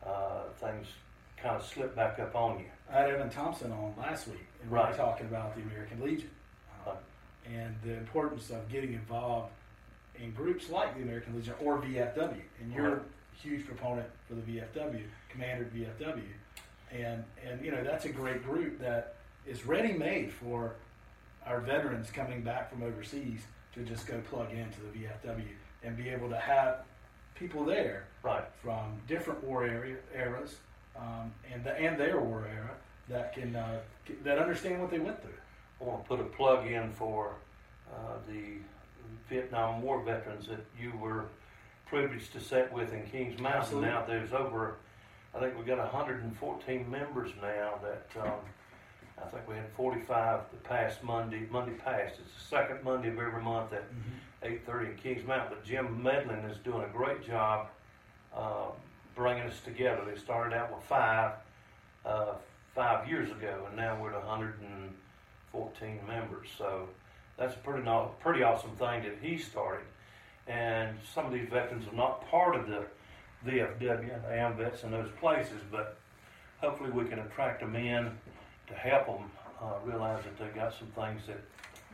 uh, 0.04 0.44
things 0.60 0.86
kind 1.40 1.56
of 1.56 1.64
slip 1.64 1.94
back 1.94 2.18
up 2.18 2.34
on 2.34 2.58
you. 2.58 2.66
I 2.90 3.00
had 3.00 3.10
Evan 3.10 3.30
Thompson 3.30 3.70
on 3.72 3.94
last 3.98 4.26
week, 4.28 4.46
and 4.62 4.70
we 4.70 4.76
Right. 4.76 4.90
were 4.90 4.96
talking 4.96 5.26
about 5.26 5.54
the 5.54 5.62
American 5.62 6.00
Legion 6.02 6.30
uh, 6.86 6.94
and 7.46 7.74
the 7.84 7.94
importance 7.94 8.50
of 8.50 8.68
getting 8.68 8.92
involved 8.94 9.52
in 10.18 10.32
groups 10.32 10.68
like 10.70 10.96
the 10.96 11.02
American 11.02 11.36
Legion 11.36 11.54
or 11.60 11.78
VFW. 11.78 12.40
And 12.60 12.72
you're 12.72 12.90
Right. 12.96 13.02
a 13.02 13.36
huge 13.36 13.66
proponent 13.66 14.08
for 14.26 14.34
the 14.34 14.42
VFW, 14.42 15.02
commander 15.28 15.64
VFW, 15.66 16.22
and 16.90 17.22
and 17.46 17.64
you 17.64 17.70
know 17.70 17.84
that's 17.84 18.04
a 18.06 18.08
great 18.08 18.42
group 18.42 18.80
that 18.80 19.14
is 19.46 19.64
ready 19.64 19.92
made 19.92 20.32
for 20.32 20.74
our 21.46 21.60
veterans 21.60 22.10
coming 22.10 22.42
back 22.42 22.70
from 22.70 22.82
overseas 22.82 23.40
to 23.74 23.82
just 23.84 24.06
go 24.06 24.18
plug 24.22 24.50
into 24.52 24.80
the 24.80 24.88
VFW 24.98 25.44
and 25.82 25.96
be 25.96 26.08
able 26.08 26.28
to 26.28 26.38
have 26.38 26.78
people 27.34 27.64
there 27.64 28.04
Right. 28.22 28.44
from 28.62 29.00
different 29.06 29.42
war 29.44 29.64
area 29.64 29.96
eras 30.14 30.56
um, 30.96 31.32
and 31.52 31.62
the, 31.64 31.72
and 31.78 31.98
their 31.98 32.20
war 32.20 32.46
era 32.52 32.70
that 33.08 33.32
can 33.32 33.54
uh, 33.54 33.78
that 34.24 34.38
understand 34.38 34.80
what 34.82 34.90
they 34.90 34.98
went 34.98 35.22
through. 35.22 35.30
I 35.80 35.84
want 35.84 36.02
to 36.02 36.08
put 36.08 36.20
a 36.20 36.24
plug 36.24 36.66
in 36.66 36.90
for 36.92 37.34
uh, 37.90 38.16
the 38.28 38.58
Vietnam 39.30 39.80
War 39.82 40.02
veterans 40.02 40.48
that 40.48 40.64
you 40.78 40.92
were 41.00 41.26
privileged 41.86 42.32
to 42.32 42.40
sit 42.40 42.70
with 42.72 42.92
in 42.92 43.04
Kings 43.06 43.40
Mountain. 43.40 43.60
Absolutely. 43.62 43.88
Now 43.90 44.04
there's 44.06 44.32
over, 44.32 44.74
I 45.34 45.38
think 45.38 45.56
we've 45.56 45.66
got 45.66 45.78
114 45.78 46.90
members 46.90 47.30
now. 47.40 47.78
That 47.82 48.08
um, 48.26 48.40
I 49.22 49.26
think 49.28 49.48
we 49.48 49.54
had 49.54 49.70
45 49.76 50.40
the 50.50 50.56
past 50.68 51.02
Monday. 51.02 51.46
Monday 51.50 51.72
past. 51.72 52.14
It's 52.20 52.34
the 52.34 52.56
second 52.56 52.82
Monday 52.82 53.08
of 53.08 53.18
every 53.18 53.42
month 53.42 53.72
at 53.72 53.84
8:30 54.42 54.90
in 54.90 54.96
Kings 54.96 55.26
Mountain. 55.26 55.48
But 55.50 55.64
Jim 55.64 56.02
Medlin 56.02 56.44
is 56.50 56.58
doing 56.58 56.84
a 56.84 56.88
great 56.88 57.26
job 57.26 57.68
uh, 58.34 58.70
bringing 59.14 59.44
us 59.44 59.60
together. 59.64 60.02
They 60.04 60.18
started 60.18 60.56
out 60.56 60.74
with 60.74 60.84
five 60.84 61.32
uh, 62.04 62.34
five 62.74 63.08
years 63.08 63.30
ago, 63.30 63.64
and 63.66 63.76
now 63.76 64.00
we're 64.00 64.12
at 64.12 64.24
114 64.24 66.00
members. 66.06 66.48
So 66.56 66.88
that's 67.36 67.54
a 67.54 67.58
pretty 67.58 67.82
no, 67.82 68.12
pretty 68.20 68.42
awesome 68.42 68.70
thing 68.76 69.02
that 69.02 69.18
he 69.20 69.38
started. 69.38 69.84
And 70.46 70.96
some 71.14 71.26
of 71.26 71.32
these 71.32 71.48
veterans 71.48 71.86
are 71.88 71.96
not 71.96 72.28
part 72.30 72.56
of 72.56 72.68
the 72.68 72.84
VFW 73.46 74.14
and 74.14 74.24
AMVETS 74.24 74.84
and 74.84 74.92
those 74.92 75.10
places, 75.20 75.60
but 75.70 75.98
hopefully 76.60 76.90
we 76.90 77.04
can 77.04 77.18
attract 77.18 77.60
them 77.60 77.76
in 77.76 78.10
to 78.68 78.74
help 78.74 79.06
them 79.06 79.30
uh, 79.62 79.74
realize 79.84 80.22
that 80.24 80.38
they've 80.38 80.54
got 80.54 80.72
some 80.72 80.88
things 80.88 81.22
that 81.26 81.40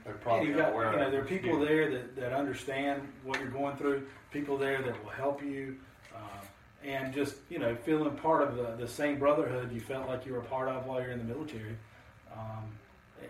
they're 0.05 0.15
probably 0.15 0.49
you 0.49 0.57
got, 0.57 0.73
aware 0.73 0.93
you 0.93 0.99
know, 0.99 1.07
of. 1.07 1.13
there 1.13 1.23
are 1.23 1.25
people 1.25 1.59
there 1.59 1.91
that, 1.91 2.17
that 2.17 2.33
understand 2.33 3.09
what 3.25 3.41
you're 3.41 3.49
going 3.49 3.77
through, 3.77 4.07
people 4.33 4.59
there 4.59 4.83
that 4.83 5.03
will 5.03 5.11
help 5.11 5.43
you, 5.43 5.77
uh, 6.15 6.19
and 6.85 7.15
just, 7.15 7.37
you 7.49 7.59
know, 7.59 7.75
feeling 7.75 8.15
part 8.17 8.43
of 8.43 8.57
the, 8.57 8.75
the 8.79 8.87
same 8.87 9.19
brotherhood 9.19 9.73
you 9.73 9.81
felt 9.81 10.07
like 10.07 10.27
you 10.27 10.33
were 10.33 10.41
a 10.41 10.45
part 10.45 10.69
of 10.69 10.85
while 10.87 11.01
you're 11.01 11.13
in 11.13 11.19
the 11.19 11.25
military. 11.25 11.77
Um, 12.33 12.65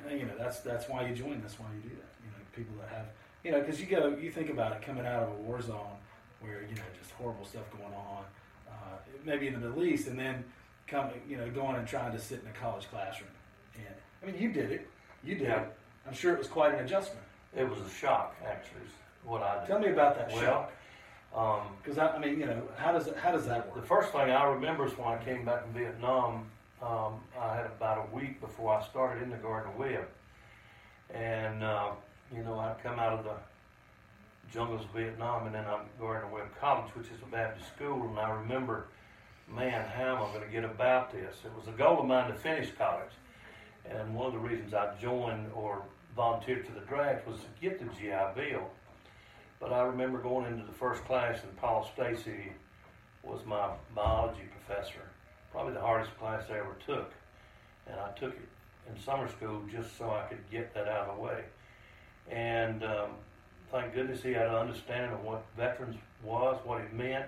and, 0.08 0.18
you 0.18 0.26
know, 0.26 0.32
that's, 0.36 0.60
that's 0.60 0.88
why 0.88 1.06
you 1.06 1.14
join, 1.14 1.40
that's 1.40 1.60
why 1.60 1.66
you 1.76 1.88
do 1.88 1.94
that. 1.94 2.10
You 2.24 2.30
know, 2.30 2.44
people 2.56 2.74
that 2.80 2.88
have, 2.88 3.06
you 3.44 3.52
know, 3.52 3.60
because 3.60 3.80
you 3.80 3.86
go, 3.86 4.16
you 4.20 4.32
think 4.32 4.50
about 4.50 4.72
it 4.72 4.82
coming 4.82 5.06
out 5.06 5.22
of 5.22 5.28
a 5.28 5.34
war 5.34 5.62
zone 5.62 5.96
where, 6.40 6.62
you 6.62 6.74
know, 6.74 6.82
just 7.00 7.12
horrible 7.12 7.44
stuff 7.44 7.70
going 7.70 7.94
on, 7.94 8.24
uh, 8.68 8.96
maybe 9.24 9.46
in 9.46 9.52
the 9.52 9.60
Middle 9.60 9.84
East, 9.84 10.08
and 10.08 10.18
then 10.18 10.42
coming, 10.86 11.20
you 11.28 11.36
know, 11.36 11.48
going 11.50 11.76
and 11.76 11.86
trying 11.86 12.12
to 12.12 12.18
sit 12.18 12.40
in 12.42 12.48
a 12.48 12.52
college 12.52 12.88
classroom. 12.90 13.30
And, 13.76 13.94
I 14.22 14.26
mean, 14.26 14.40
you 14.40 14.52
did 14.52 14.70
it. 14.70 14.88
You 15.22 15.34
did 15.36 15.48
Yeah. 15.48 15.60
it. 15.62 15.76
I'm 16.06 16.14
sure 16.14 16.32
it 16.34 16.38
was 16.38 16.48
quite 16.48 16.74
an 16.74 16.80
adjustment. 16.84 17.24
It 17.56 17.68
was 17.68 17.80
a 17.80 17.88
shock, 17.88 18.36
actually, 18.44 18.82
what 19.24 19.42
I 19.42 19.60
did. 19.60 19.68
Tell 19.68 19.78
me 19.78 19.88
about 19.88 20.16
that 20.18 20.28
Well, 20.32 20.40
shock. 20.42 20.72
Um, 21.34 21.76
Because 21.82 21.98
I, 21.98 22.08
I 22.10 22.18
mean, 22.18 22.38
you 22.38 22.46
know, 22.46 22.62
how 22.76 22.92
does 22.92 23.06
it, 23.06 23.16
how 23.16 23.32
does 23.32 23.46
that 23.46 23.66
work? 23.66 23.74
The 23.76 23.86
first 23.88 24.12
thing 24.12 24.30
I 24.30 24.44
remember 24.44 24.86
is 24.86 24.96
when 24.98 25.08
I 25.08 25.22
came 25.24 25.44
back 25.44 25.62
from 25.62 25.72
Vietnam, 25.72 26.46
um, 26.82 27.20
I 27.40 27.56
had 27.56 27.66
about 27.66 28.06
a 28.10 28.14
week 28.14 28.40
before 28.40 28.74
I 28.74 28.82
started 28.84 29.22
in 29.22 29.30
the 29.30 29.36
Gardner 29.36 29.72
Webb. 29.76 30.06
And, 31.12 31.62
uh, 31.64 31.90
you 32.34 32.42
know, 32.42 32.58
I'd 32.58 32.80
come 32.82 32.98
out 32.98 33.12
of 33.18 33.24
the 33.24 33.34
jungles 34.52 34.82
of 34.84 34.90
Vietnam 34.90 35.46
and 35.46 35.54
then 35.54 35.64
I'm 35.66 35.86
going 35.98 36.20
to 36.20 36.26
Webb 36.28 36.48
College, 36.60 36.90
which 36.94 37.06
is 37.06 37.20
a 37.22 37.30
Baptist 37.30 37.68
school. 37.74 38.08
And 38.08 38.18
I 38.18 38.30
remember, 38.30 38.86
man, 39.48 39.84
how 39.96 40.16
am 40.16 40.22
I 40.22 40.32
going 40.32 40.44
to 40.44 40.52
get 40.52 40.64
about 40.64 41.12
this? 41.12 41.36
It 41.44 41.52
was 41.56 41.68
a 41.68 41.76
goal 41.76 42.00
of 42.00 42.06
mine 42.06 42.30
to 42.30 42.36
finish 42.36 42.70
college. 42.76 43.12
And 43.84 44.14
one 44.14 44.26
of 44.26 44.32
the 44.32 44.38
reasons 44.38 44.72
I 44.72 44.94
joined 45.00 45.50
or 45.54 45.82
volunteered 46.16 46.66
for 46.66 46.72
the 46.72 46.86
draft 46.86 47.26
was 47.26 47.38
to 47.40 47.46
get 47.60 47.78
the 47.78 47.86
GI 47.96 48.34
Bill. 48.34 48.70
But 49.60 49.72
I 49.72 49.82
remember 49.82 50.18
going 50.18 50.46
into 50.46 50.64
the 50.64 50.72
first 50.72 51.04
class 51.04 51.42
and 51.42 51.56
Paul 51.56 51.88
Stacy 51.94 52.52
was 53.22 53.40
my 53.46 53.70
biology 53.94 54.42
professor. 54.66 55.00
Probably 55.50 55.74
the 55.74 55.80
hardest 55.80 56.16
class 56.18 56.44
I 56.50 56.58
ever 56.58 56.76
took. 56.86 57.12
And 57.86 58.00
I 58.00 58.10
took 58.18 58.32
it 58.32 58.48
in 58.88 59.00
summer 59.02 59.28
school 59.28 59.62
just 59.70 59.96
so 59.98 60.10
I 60.10 60.22
could 60.28 60.50
get 60.50 60.74
that 60.74 60.88
out 60.88 61.08
of 61.08 61.16
the 61.16 61.22
way. 61.22 61.44
And 62.30 62.82
um, 62.84 63.10
thank 63.70 63.94
goodness 63.94 64.22
he 64.22 64.32
had 64.32 64.46
an 64.46 64.54
understanding 64.54 65.12
of 65.12 65.22
what 65.22 65.44
veterans 65.56 65.96
was, 66.22 66.58
what 66.64 66.80
it 66.80 66.92
meant, 66.92 67.26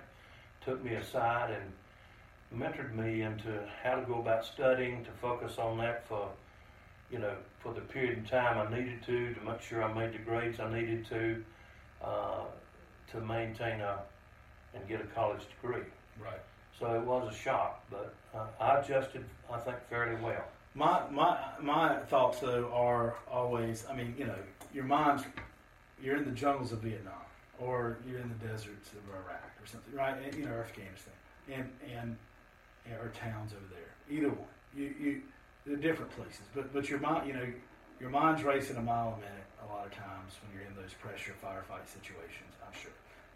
took 0.65 0.83
me 0.83 0.93
aside 0.95 1.51
and 1.51 1.71
mentored 2.55 2.95
me 2.95 3.21
into 3.21 3.61
how 3.83 3.95
to 3.95 4.01
go 4.01 4.19
about 4.19 4.45
studying, 4.45 5.03
to 5.05 5.11
focus 5.21 5.57
on 5.57 5.77
that 5.79 6.07
for, 6.07 6.29
you 7.11 7.19
know, 7.19 7.35
for 7.59 7.73
the 7.73 7.81
period 7.81 8.19
of 8.19 8.29
time 8.29 8.57
I 8.57 8.77
needed 8.77 9.03
to, 9.05 9.33
to 9.33 9.41
make 9.41 9.61
sure 9.61 9.83
I 9.83 9.93
made 9.93 10.13
the 10.13 10.19
grades 10.19 10.59
I 10.59 10.71
needed 10.73 11.07
to, 11.09 11.43
uh, 12.03 12.45
to 13.11 13.21
maintain 13.21 13.81
a, 13.81 13.99
and 14.73 14.87
get 14.87 15.01
a 15.01 15.05
college 15.05 15.41
degree. 15.61 15.83
Right. 16.21 16.39
So 16.79 16.93
it 16.93 17.03
was 17.03 17.33
a 17.33 17.37
shock, 17.37 17.83
but 17.89 18.13
uh, 18.35 18.45
I 18.59 18.79
adjusted, 18.79 19.23
I 19.51 19.57
think, 19.59 19.77
fairly 19.89 20.21
well. 20.21 20.45
My 20.75 21.01
my 21.09 21.37
my 21.59 21.97
thoughts 22.01 22.39
though 22.39 22.69
are 22.71 23.15
always. 23.31 23.85
I 23.89 23.95
mean, 23.95 24.13
you 24.17 24.25
know, 24.25 24.35
your 24.73 24.83
mind's 24.83 25.23
you're 26.01 26.17
in 26.17 26.25
the 26.25 26.31
jungles 26.31 26.71
of 26.71 26.79
Vietnam, 26.79 27.13
or 27.59 27.97
you're 28.07 28.19
in 28.19 28.29
the 28.29 28.47
deserts 28.47 28.91
of 28.91 28.99
Iraq, 29.09 29.51
or 29.59 29.65
something, 29.65 29.93
right? 29.95 30.15
And, 30.23 30.35
you 30.35 30.45
know, 30.45 30.53
Afghanistan, 30.53 31.13
and 31.51 31.69
and 31.97 32.17
or 33.01 33.09
towns 33.09 33.53
over 33.53 33.73
there. 33.73 34.17
Either 34.17 34.29
one. 34.29 34.47
You 34.75 34.93
you 34.99 35.21
they're 35.65 35.75
different 35.75 36.11
places, 36.11 36.41
but 36.55 36.73
but 36.73 36.89
your 36.89 36.99
mind, 36.99 37.27
you 37.27 37.33
know, 37.33 37.45
your 37.99 38.09
mind's 38.09 38.43
racing 38.43 38.77
a 38.77 38.81
mile 38.81 39.17
a 39.17 39.19
minute 39.19 39.45
a 39.63 39.73
lot 39.73 39.85
of 39.85 39.91
times 39.91 40.33
when 40.41 40.53
you're 40.53 40.67
in 40.67 40.75
those 40.75 40.93
pressure 40.93 41.33
firefight 41.43 41.87
situations. 41.87 42.53
I'm 42.65 42.73
sure, 42.79 42.91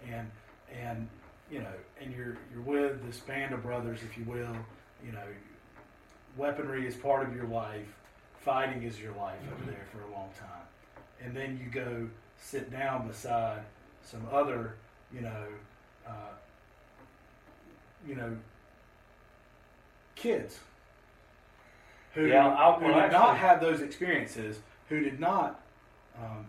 and 0.09 0.29
and 0.71 1.07
you 1.49 1.59
know, 1.59 1.73
and 1.99 2.13
you're 2.13 2.37
you're 2.53 2.63
with 2.63 3.05
this 3.05 3.19
band 3.19 3.53
of 3.53 3.63
brothers, 3.63 3.99
if 4.03 4.17
you 4.17 4.23
will. 4.25 4.55
You 5.05 5.11
know, 5.13 5.27
weaponry 6.37 6.87
is 6.87 6.95
part 6.95 7.27
of 7.27 7.35
your 7.35 7.47
life. 7.47 7.87
Fighting 8.39 8.83
is 8.83 8.99
your 8.99 9.13
life 9.15 9.39
over 9.53 9.71
there 9.71 9.85
for 9.91 10.01
a 10.01 10.11
long 10.11 10.29
time, 10.39 10.65
and 11.23 11.35
then 11.35 11.59
you 11.63 11.69
go 11.69 12.07
sit 12.39 12.71
down 12.71 13.07
beside 13.07 13.61
some 14.03 14.25
other, 14.31 14.75
you 15.13 15.21
know, 15.21 15.45
uh, 16.07 16.33
you 18.07 18.15
know, 18.15 18.35
kids 20.21 20.59
who, 22.13 22.27
Yeah, 22.27 22.47
I'll- 22.47 22.79
who 22.79 22.85
well, 22.85 23.01
did 23.01 23.11
not 23.11 23.37
have 23.37 23.59
those 23.61 23.81
experiences, 23.81 24.59
who 24.89 24.99
did 25.01 25.19
not. 25.19 25.61
Um, 26.21 26.45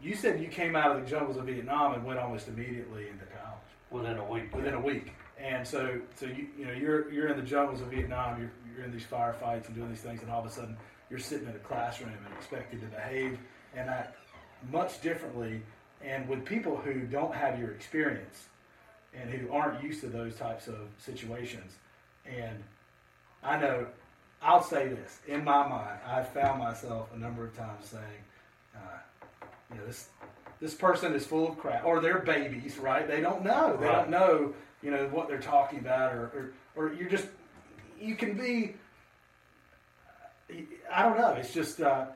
you 0.00 0.14
said 0.14 0.40
you 0.40 0.48
came 0.48 0.74
out 0.74 0.96
of 0.96 1.02
the 1.02 1.08
jungles 1.08 1.36
of 1.36 1.44
Vietnam 1.44 1.94
and 1.94 2.04
went 2.04 2.18
almost 2.18 2.48
immediately 2.48 3.08
into 3.08 3.24
college 3.26 3.60
Within 3.90 4.18
a 4.18 4.24
week. 4.24 4.54
within 4.54 4.74
a 4.74 4.80
week. 4.80 5.12
And 5.38 5.66
so, 5.66 6.00
so 6.16 6.26
you 6.26 6.48
you 6.56 6.64
know 6.66 6.72
you're 6.72 7.10
you're 7.12 7.28
in 7.28 7.36
the 7.36 7.42
jungles 7.46 7.80
of 7.80 7.88
Vietnam. 7.88 8.40
You're 8.40 8.50
you're 8.74 8.84
in 8.84 8.92
these 8.92 9.04
firefights 9.04 9.66
and 9.66 9.74
doing 9.74 9.90
these 9.90 10.00
things, 10.00 10.22
and 10.22 10.30
all 10.30 10.40
of 10.40 10.46
a 10.46 10.50
sudden 10.50 10.76
you're 11.10 11.18
sitting 11.18 11.46
in 11.48 11.54
a 11.54 11.58
classroom 11.58 12.10
and 12.10 12.34
expected 12.34 12.80
to 12.80 12.86
behave 12.86 13.38
and 13.76 13.88
act 13.90 14.16
much 14.70 15.00
differently, 15.02 15.62
and 16.02 16.28
with 16.28 16.44
people 16.44 16.76
who 16.76 17.00
don't 17.02 17.34
have 17.34 17.58
your 17.58 17.70
experience 17.72 18.48
and 19.14 19.28
who 19.30 19.52
aren't 19.52 19.82
used 19.82 20.00
to 20.00 20.06
those 20.08 20.36
types 20.36 20.68
of 20.68 20.88
situations. 20.98 21.76
And 22.24 22.62
I 23.42 23.58
know, 23.58 23.86
I'll 24.40 24.62
say 24.62 24.88
this 24.88 25.18
in 25.26 25.44
my 25.44 25.66
mind, 25.66 25.98
I've 26.06 26.28
found 26.28 26.58
myself 26.60 27.08
a 27.14 27.18
number 27.18 27.44
of 27.44 27.56
times 27.56 27.86
saying, 27.86 28.02
uh, 28.74 29.46
you 29.70 29.78
know, 29.78 29.86
this 29.86 30.08
this 30.60 30.74
person 30.74 31.12
is 31.12 31.26
full 31.26 31.48
of 31.48 31.58
crap, 31.58 31.84
or 31.84 31.98
they're 32.00 32.20
babies, 32.20 32.78
right? 32.78 33.08
They 33.08 33.20
don't 33.20 33.42
know. 33.42 33.76
They 33.80 33.86
Right. 33.86 33.96
don't 33.96 34.10
know, 34.10 34.54
you 34.80 34.92
know, 34.92 35.08
what 35.08 35.26
they're 35.26 35.40
talking 35.40 35.80
about, 35.80 36.12
or, 36.12 36.52
or, 36.76 36.84
or 36.86 36.92
you're 36.92 37.08
just, 37.10 37.26
you 38.00 38.14
can 38.14 38.34
be, 38.36 38.76
I 40.92 41.02
don't 41.02 41.18
know. 41.18 41.32
It's 41.32 41.52
just, 41.52 41.80
uh, 41.80 42.06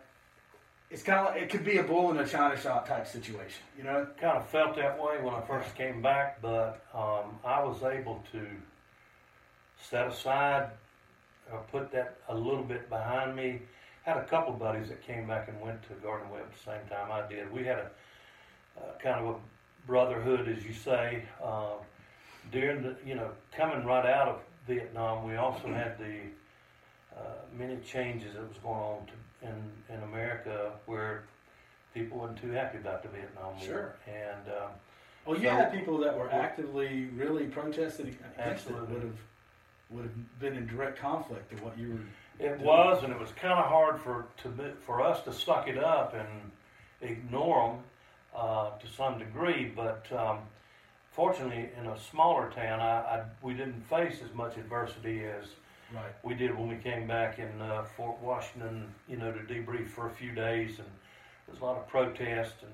it's 0.92 1.02
kind 1.02 1.26
of, 1.26 1.34
like, 1.34 1.42
it 1.42 1.48
could 1.50 1.64
be 1.64 1.78
a 1.78 1.82
bull 1.82 2.12
in 2.12 2.18
a 2.18 2.26
china 2.28 2.56
shop 2.56 2.86
type 2.86 3.08
situation, 3.08 3.64
you 3.76 3.82
know? 3.82 4.06
Kind 4.20 4.36
of 4.36 4.48
felt 4.48 4.76
that 4.76 4.96
way 5.02 5.20
when 5.20 5.34
I 5.34 5.40
first 5.40 5.74
came 5.74 6.00
back, 6.00 6.40
but 6.40 6.84
um, 6.94 7.40
I 7.44 7.64
was 7.64 7.82
able 7.82 8.22
to 8.30 8.46
set 9.90 10.06
aside 10.06 10.68
or 11.52 11.60
put 11.70 11.90
that 11.92 12.16
a 12.28 12.34
little 12.34 12.62
bit 12.62 12.88
behind 12.88 13.36
me. 13.36 13.60
Had 14.04 14.18
a 14.18 14.24
couple 14.24 14.52
of 14.54 14.58
buddies 14.60 14.88
that 14.88 15.04
came 15.06 15.26
back 15.26 15.48
and 15.48 15.60
went 15.60 15.82
to 15.84 15.94
Gardner 15.94 16.28
Webb 16.32 16.42
at 16.42 16.52
the 16.52 16.70
same 16.70 16.88
time 16.88 17.10
I 17.10 17.26
did. 17.28 17.50
We 17.52 17.64
had 17.64 17.78
a 17.78 17.90
uh, 18.78 18.98
kind 19.02 19.24
of 19.24 19.34
a 19.34 19.38
brotherhood, 19.86 20.48
as 20.48 20.64
you 20.64 20.72
say. 20.72 21.22
Uh, 21.42 21.74
during 22.52 22.82
the, 22.82 22.94
you 23.04 23.14
know, 23.14 23.30
coming 23.56 23.84
right 23.84 24.06
out 24.06 24.28
of 24.28 24.40
Vietnam, 24.68 25.26
we 25.26 25.36
also 25.36 25.68
had 25.68 25.98
the 25.98 26.20
uh, 27.16 27.20
many 27.58 27.76
changes 27.78 28.34
that 28.34 28.46
was 28.48 28.58
going 28.58 28.76
on 28.78 29.06
to, 29.06 29.48
in 29.48 29.96
in 29.96 30.02
America 30.04 30.72
where 30.86 31.24
people 31.94 32.18
weren't 32.18 32.36
too 32.40 32.50
happy 32.50 32.78
about 32.78 33.02
the 33.02 33.08
Vietnam 33.08 33.56
War. 33.56 33.64
Sure. 33.64 33.96
And 34.06 34.48
um, 34.48 34.70
Well, 35.24 35.36
you 35.36 35.48
So- 35.48 35.56
had 35.56 35.72
people 35.72 35.98
that 35.98 36.16
were 36.16 36.30
actively 36.30 37.06
really 37.16 37.46
protesting 37.46 38.08
against 38.08 38.38
Absolutely. 38.38 38.86
it 38.88 38.92
would 38.94 39.02
have 39.02 39.18
would 39.90 40.02
have 40.04 40.40
been 40.40 40.56
in 40.56 40.66
direct 40.66 40.98
conflict 40.98 41.56
to 41.56 41.62
what 41.64 41.78
you 41.78 41.90
were. 41.90 42.44
It 42.46 42.58
was, 42.60 43.02
and 43.02 43.12
it 43.12 43.18
was 43.18 43.30
kind 43.32 43.54
of 43.58 43.66
hard 43.66 43.98
for 44.00 44.26
to 44.42 44.50
for 44.84 45.00
us 45.00 45.22
to 45.24 45.32
suck 45.32 45.68
it 45.68 45.78
up 45.78 46.14
and 46.14 46.50
ignore 47.00 47.68
them 47.72 47.78
uh, 48.36 48.70
to 48.78 48.86
some 48.86 49.18
degree. 49.18 49.72
But 49.74 50.06
um, 50.12 50.40
fortunately, 51.12 51.70
in 51.78 51.86
a 51.86 51.98
smaller 51.98 52.50
town, 52.50 52.80
I, 52.80 52.98
I 53.00 53.22
we 53.42 53.54
didn't 53.54 53.80
face 53.88 54.20
as 54.24 54.34
much 54.34 54.56
adversity 54.56 55.24
as 55.24 55.44
Right. 55.94 56.12
we 56.24 56.34
did 56.34 56.52
when 56.58 56.68
we 56.68 56.74
came 56.78 57.06
back 57.06 57.38
in 57.38 57.62
uh, 57.62 57.84
Fort 57.96 58.20
Washington. 58.20 58.92
You 59.08 59.16
know, 59.18 59.30
to 59.32 59.38
debrief 59.38 59.88
for 59.88 60.08
a 60.08 60.10
few 60.10 60.32
days, 60.32 60.78
and 60.80 60.88
there's 61.46 61.60
a 61.60 61.64
lot 61.64 61.76
of 61.78 61.86
protest 61.88 62.54
and 62.62 62.72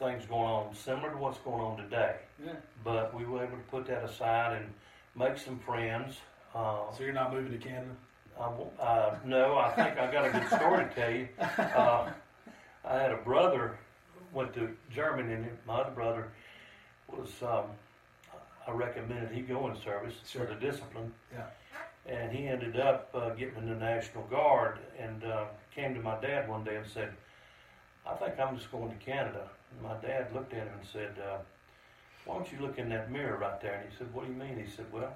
things 0.00 0.26
going 0.26 0.42
on, 0.50 0.74
similar 0.74 1.12
to 1.12 1.16
what's 1.16 1.38
going 1.38 1.62
on 1.62 1.76
today. 1.78 2.16
Yeah. 2.44 2.52
But 2.84 3.14
we 3.14 3.24
were 3.24 3.44
able 3.44 3.56
to 3.56 3.62
put 3.70 3.86
that 3.86 4.04
aside 4.04 4.60
and 4.60 4.66
make 5.16 5.38
some 5.38 5.58
friends. 5.58 6.16
Uh, 6.54 6.90
So 6.96 7.02
you're 7.04 7.12
not 7.12 7.32
moving 7.32 7.52
to 7.52 7.58
Canada? 7.58 7.96
I 8.38 8.44
w 8.50 8.66
uh, 8.78 9.14
no, 9.24 9.56
I 9.56 9.70
think 9.70 9.98
I 9.98 10.12
got 10.12 10.26
a 10.26 10.30
good 10.30 10.46
story 10.48 10.84
to 10.84 10.90
tell 10.94 11.10
you. 11.10 11.28
Uh, 11.58 12.12
I 12.84 12.94
had 12.98 13.10
a 13.10 13.16
brother 13.16 13.78
went 14.32 14.52
to 14.54 14.76
Germany, 14.94 15.32
and 15.32 15.46
my 15.66 15.74
other 15.80 15.90
brother 15.90 16.28
was. 17.08 17.30
Um, 17.42 17.64
I 18.68 18.72
recommended 18.72 19.30
he 19.30 19.42
go 19.42 19.68
in 19.68 19.76
service 19.80 20.14
Sure. 20.26 20.44
for 20.46 20.54
the 20.54 20.60
discipline, 20.60 21.12
Yeah. 21.32 21.46
and 22.14 22.32
he 22.32 22.48
ended 22.48 22.78
up 22.80 23.10
uh, 23.14 23.30
getting 23.30 23.56
in 23.58 23.68
the 23.68 23.76
National 23.76 24.24
Guard 24.24 24.80
and 24.98 25.22
uh, 25.24 25.44
came 25.74 25.94
to 25.94 26.00
my 26.00 26.20
dad 26.20 26.48
one 26.48 26.64
day 26.64 26.74
and 26.76 26.84
said, 26.86 27.12
I 28.04 28.14
think 28.16 28.40
I'm 28.40 28.56
just 28.56 28.72
going 28.72 28.90
to 28.90 28.96
Canada. 29.04 29.48
And 29.70 29.82
my 29.82 29.94
dad 30.04 30.34
looked 30.34 30.52
at 30.52 30.66
him 30.66 30.72
and 30.80 30.86
said, 30.92 31.14
uh, 31.24 31.38
Why 32.26 32.34
don't 32.34 32.52
you 32.52 32.58
look 32.60 32.78
in 32.78 32.88
that 32.90 33.10
mirror 33.10 33.38
right 33.38 33.60
there? 33.60 33.74
And 33.74 33.90
he 33.90 33.96
said, 33.96 34.12
What 34.12 34.26
do 34.26 34.32
you 34.32 34.38
mean? 34.38 34.62
He 34.62 34.70
said, 34.70 34.86
Well, 34.92 35.14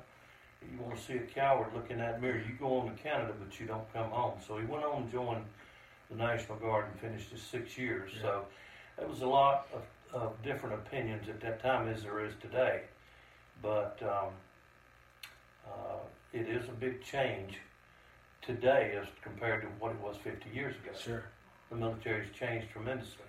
you 0.63 0.79
want 0.79 0.97
to 0.97 1.03
see 1.03 1.15
a 1.15 1.21
coward 1.21 1.69
look 1.75 1.91
in 1.91 1.99
that 1.99 2.23
mirror, 2.23 2.39
you 2.39 2.55
go 2.59 2.79
on 2.79 2.87
to 2.87 3.03
Canada, 3.03 3.35
but 3.39 3.59
you 3.59 3.67
don't 3.67 3.93
come 3.93 4.11
home. 4.11 4.39
So 4.47 4.59
he 4.59 4.65
went 4.65 4.85
on 4.85 5.03
and 5.03 5.13
joined 5.13 5.45
the 6.11 6.17
National 6.17 6.57
Guard 6.59 6.87
and 6.91 7.01
finished 7.01 7.31
his 7.31 7.43
six 7.43 7.77
years. 7.77 8.13
Yeah. 8.17 8.23
So 8.23 8.45
it 9.01 9.09
was 9.09 9.23
a 9.23 9.27
lot 9.27 9.67
of, 9.75 10.23
of 10.23 10.43
different 10.43 10.75
opinions 10.75 11.29
at 11.29 11.41
that 11.41 11.63
time 11.63 11.89
as 11.89 12.03
there 12.03 12.25
is 12.25 12.33
today. 12.41 12.83
But 13.63 13.99
um, 14.03 14.33
uh, 15.67 15.99
it 16.33 16.49
is 16.49 16.69
a 16.69 16.73
big 16.73 17.03
change 17.03 17.59
today 18.43 18.97
as 19.01 19.09
compared 19.23 19.63
to 19.63 19.69
what 19.79 19.93
it 19.93 20.01
was 20.01 20.17
50 20.23 20.49
years 20.51 20.75
ago. 20.77 20.97
Sure. 20.99 21.25
The 21.71 21.77
military's 21.77 22.29
changed 22.39 22.71
tremendously. 22.71 23.25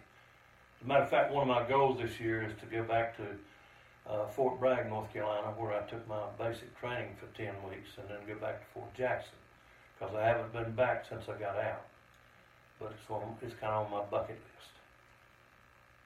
As 0.80 0.86
a 0.86 0.88
matter 0.88 1.04
of 1.04 1.10
fact, 1.10 1.32
one 1.32 1.44
of 1.44 1.48
my 1.48 1.68
goals 1.68 2.00
this 2.02 2.20
year 2.20 2.44
is 2.44 2.54
to 2.60 2.66
go 2.66 2.84
back 2.84 3.16
to 3.18 3.24
uh, 4.10 4.26
Fort 4.28 4.60
Bragg, 4.60 4.90
North 4.90 5.12
Carolina, 5.14 5.48
where 5.58 5.74
I 5.74 5.82
took 5.88 6.08
my 6.08 6.22
basic 6.38 6.78
training 6.80 7.16
for 7.20 7.28
10 7.38 7.54
weeks, 7.70 7.90
and 7.98 8.08
then 8.10 8.18
go 8.28 8.40
back 8.40 8.60
to 8.60 8.66
Fort 8.74 8.94
Jackson, 8.96 9.34
because 10.00 10.16
I 10.16 10.24
haven't 10.26 10.52
been 10.54 10.72
back 10.74 11.06
since 11.08 11.24
I 11.30 11.40
got 11.40 11.58
out. 11.58 11.86
But 12.80 12.94
it's, 12.94 13.10
on, 13.10 13.36
it's 13.42 13.54
kind 13.54 13.74
of 13.74 13.86
on 13.86 13.92
my 13.92 14.04
bucket 14.10 14.40
list 14.56 14.72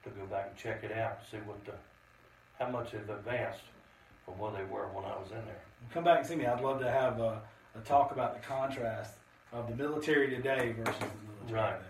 to 0.04 0.10
go 0.10 0.26
back 0.26 0.48
and 0.50 0.56
check 0.56 0.84
it 0.84 0.92
out, 0.96 1.18
and 1.20 1.26
see 1.30 1.46
what 1.48 1.64
the, 1.64 1.72
how 2.58 2.70
much 2.70 2.92
they've 2.92 3.08
advanced 3.08 3.62
from 4.24 4.38
where 4.38 4.52
they 4.52 4.64
were 4.64 4.88
when 4.92 5.04
I 5.04 5.16
was 5.18 5.30
in 5.30 5.44
there. 5.46 5.62
Come 5.92 6.04
back 6.04 6.18
and 6.18 6.26
see 6.26 6.36
me. 6.36 6.46
I'd 6.46 6.60
love 6.60 6.80
to 6.80 6.90
have 6.90 7.18
a, 7.20 7.40
a 7.74 7.80
talk 7.84 8.12
about 8.12 8.34
the 8.40 8.46
contrast 8.46 9.14
of 9.52 9.68
the 9.68 9.74
military 9.76 10.28
today 10.30 10.74
versus 10.76 10.98
the 11.00 11.06
military 11.44 11.70
Right. 11.70 11.80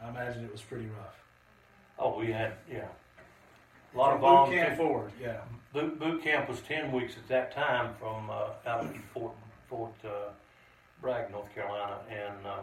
then. 0.00 0.06
I 0.06 0.10
imagine 0.10 0.44
it 0.44 0.52
was 0.52 0.62
pretty 0.62 0.86
rough. 0.86 1.16
Oh, 1.98 2.16
we 2.18 2.30
had, 2.32 2.52
yeah. 2.70 2.86
A 3.98 4.00
lot 4.00 4.14
of 4.14 4.20
boot 4.20 4.54
camp 4.54 4.76
forward, 4.76 5.10
yeah. 5.20 5.38
Boot, 5.72 5.98
boot 5.98 6.22
camp 6.22 6.48
was 6.48 6.60
10 6.60 6.92
weeks 6.92 7.16
at 7.16 7.26
that 7.26 7.52
time 7.52 7.96
from 7.98 8.30
uh, 8.30 8.50
out 8.64 8.84
of 8.84 8.96
Fort, 9.12 9.32
Fort 9.68 9.92
uh, 10.04 10.30
Bragg, 11.02 11.32
North 11.32 11.52
Carolina. 11.52 11.98
And, 12.08 12.46
uh, 12.46 12.60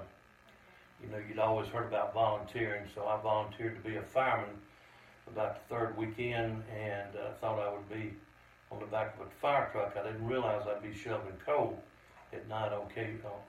you 1.04 1.10
know, 1.10 1.18
you'd 1.28 1.40
always 1.40 1.68
heard 1.68 1.88
about 1.88 2.14
volunteering, 2.14 2.86
so 2.96 3.06
I 3.06 3.20
volunteered 3.22 3.76
to 3.76 3.90
be 3.90 3.98
a 3.98 4.02
fireman 4.02 4.56
about 5.28 5.56
the 5.56 5.76
third 5.76 5.98
weekend 5.98 6.64
and 6.74 7.10
uh, 7.18 7.34
thought 7.42 7.60
I 7.60 7.70
would 7.70 7.90
be 7.90 8.14
on 8.72 8.80
the 8.80 8.86
back 8.86 9.20
of 9.20 9.28
a 9.28 9.30
fire 9.42 9.68
truck. 9.74 9.98
I 10.00 10.10
didn't 10.10 10.26
realize 10.26 10.62
I'd 10.66 10.82
be 10.82 10.98
shoveling 10.98 11.36
coal 11.46 11.84
at 12.32 12.48
night 12.48 12.72
on, 12.72 12.88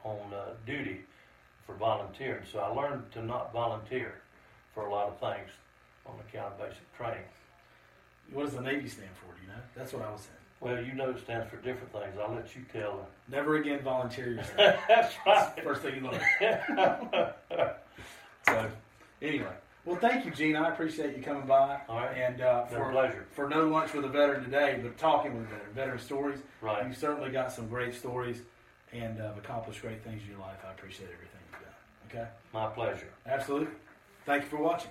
on 0.02 0.34
uh, 0.34 0.54
duty 0.66 1.02
for 1.64 1.76
volunteering. 1.76 2.42
So 2.50 2.58
I 2.58 2.66
learned 2.66 3.12
to 3.12 3.24
not 3.24 3.52
volunteer 3.52 4.22
for 4.74 4.86
a 4.86 4.92
lot 4.92 5.06
of 5.06 5.20
things 5.20 5.50
on 6.04 6.16
account 6.28 6.54
of 6.54 6.58
basic 6.58 6.96
training. 6.96 7.22
What 8.32 8.44
does 8.46 8.54
the 8.54 8.60
Navy 8.60 8.88
stand 8.88 9.10
for? 9.14 9.34
Do 9.34 9.42
you 9.42 9.48
know? 9.48 9.62
That's 9.74 9.92
what 9.92 10.02
I 10.02 10.10
was 10.10 10.22
saying. 10.22 10.32
Well, 10.60 10.82
you 10.82 10.94
know 10.94 11.10
it 11.10 11.18
stands 11.20 11.50
for 11.50 11.56
different 11.56 11.92
things. 11.92 12.16
I'll 12.20 12.34
let 12.34 12.54
you 12.56 12.64
tell. 12.72 12.96
Them. 12.96 13.06
Never 13.30 13.56
again 13.56 13.82
volunteer 13.82 14.32
yourself. 14.32 14.56
That's 14.88 15.14
That's 15.24 15.60
first 15.60 15.82
thing 15.82 15.96
you 15.96 16.10
learn. 16.10 16.20
so, 18.46 18.70
anyway. 19.20 19.52
Well, 19.84 19.96
thank 19.96 20.24
you, 20.24 20.32
Gene. 20.32 20.56
I 20.56 20.70
appreciate 20.70 21.16
you 21.16 21.22
coming 21.22 21.46
by. 21.46 21.80
All 21.88 21.98
right. 21.98 22.16
And 22.16 22.40
uh, 22.40 22.64
for, 22.66 22.90
pleasure. 22.90 23.26
for 23.30 23.48
no 23.48 23.68
lunch 23.68 23.92
with 23.92 24.04
a 24.04 24.08
veteran 24.08 24.42
today, 24.42 24.80
but 24.82 24.98
talking 24.98 25.34
with 25.34 25.44
a 25.44 25.46
veteran, 25.46 25.74
veteran 25.74 25.98
stories. 26.00 26.38
Right. 26.60 26.86
You 26.88 26.92
certainly 26.92 27.30
got 27.30 27.52
some 27.52 27.68
great 27.68 27.94
stories 27.94 28.40
and 28.92 29.20
uh, 29.20 29.32
accomplished 29.36 29.82
great 29.82 30.02
things 30.02 30.22
in 30.24 30.30
your 30.30 30.40
life. 30.40 30.58
I 30.66 30.72
appreciate 30.72 31.10
everything 31.12 31.40
you've 31.52 31.62
done. 31.62 32.22
Okay? 32.22 32.30
My 32.52 32.66
pleasure. 32.66 33.10
Absolutely. 33.26 33.68
Thank 34.24 34.44
you 34.44 34.48
for 34.48 34.56
watching. 34.56 34.90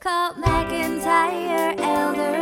Called 0.00 0.36
McIntyre 0.36 1.74
Elder 1.80 2.37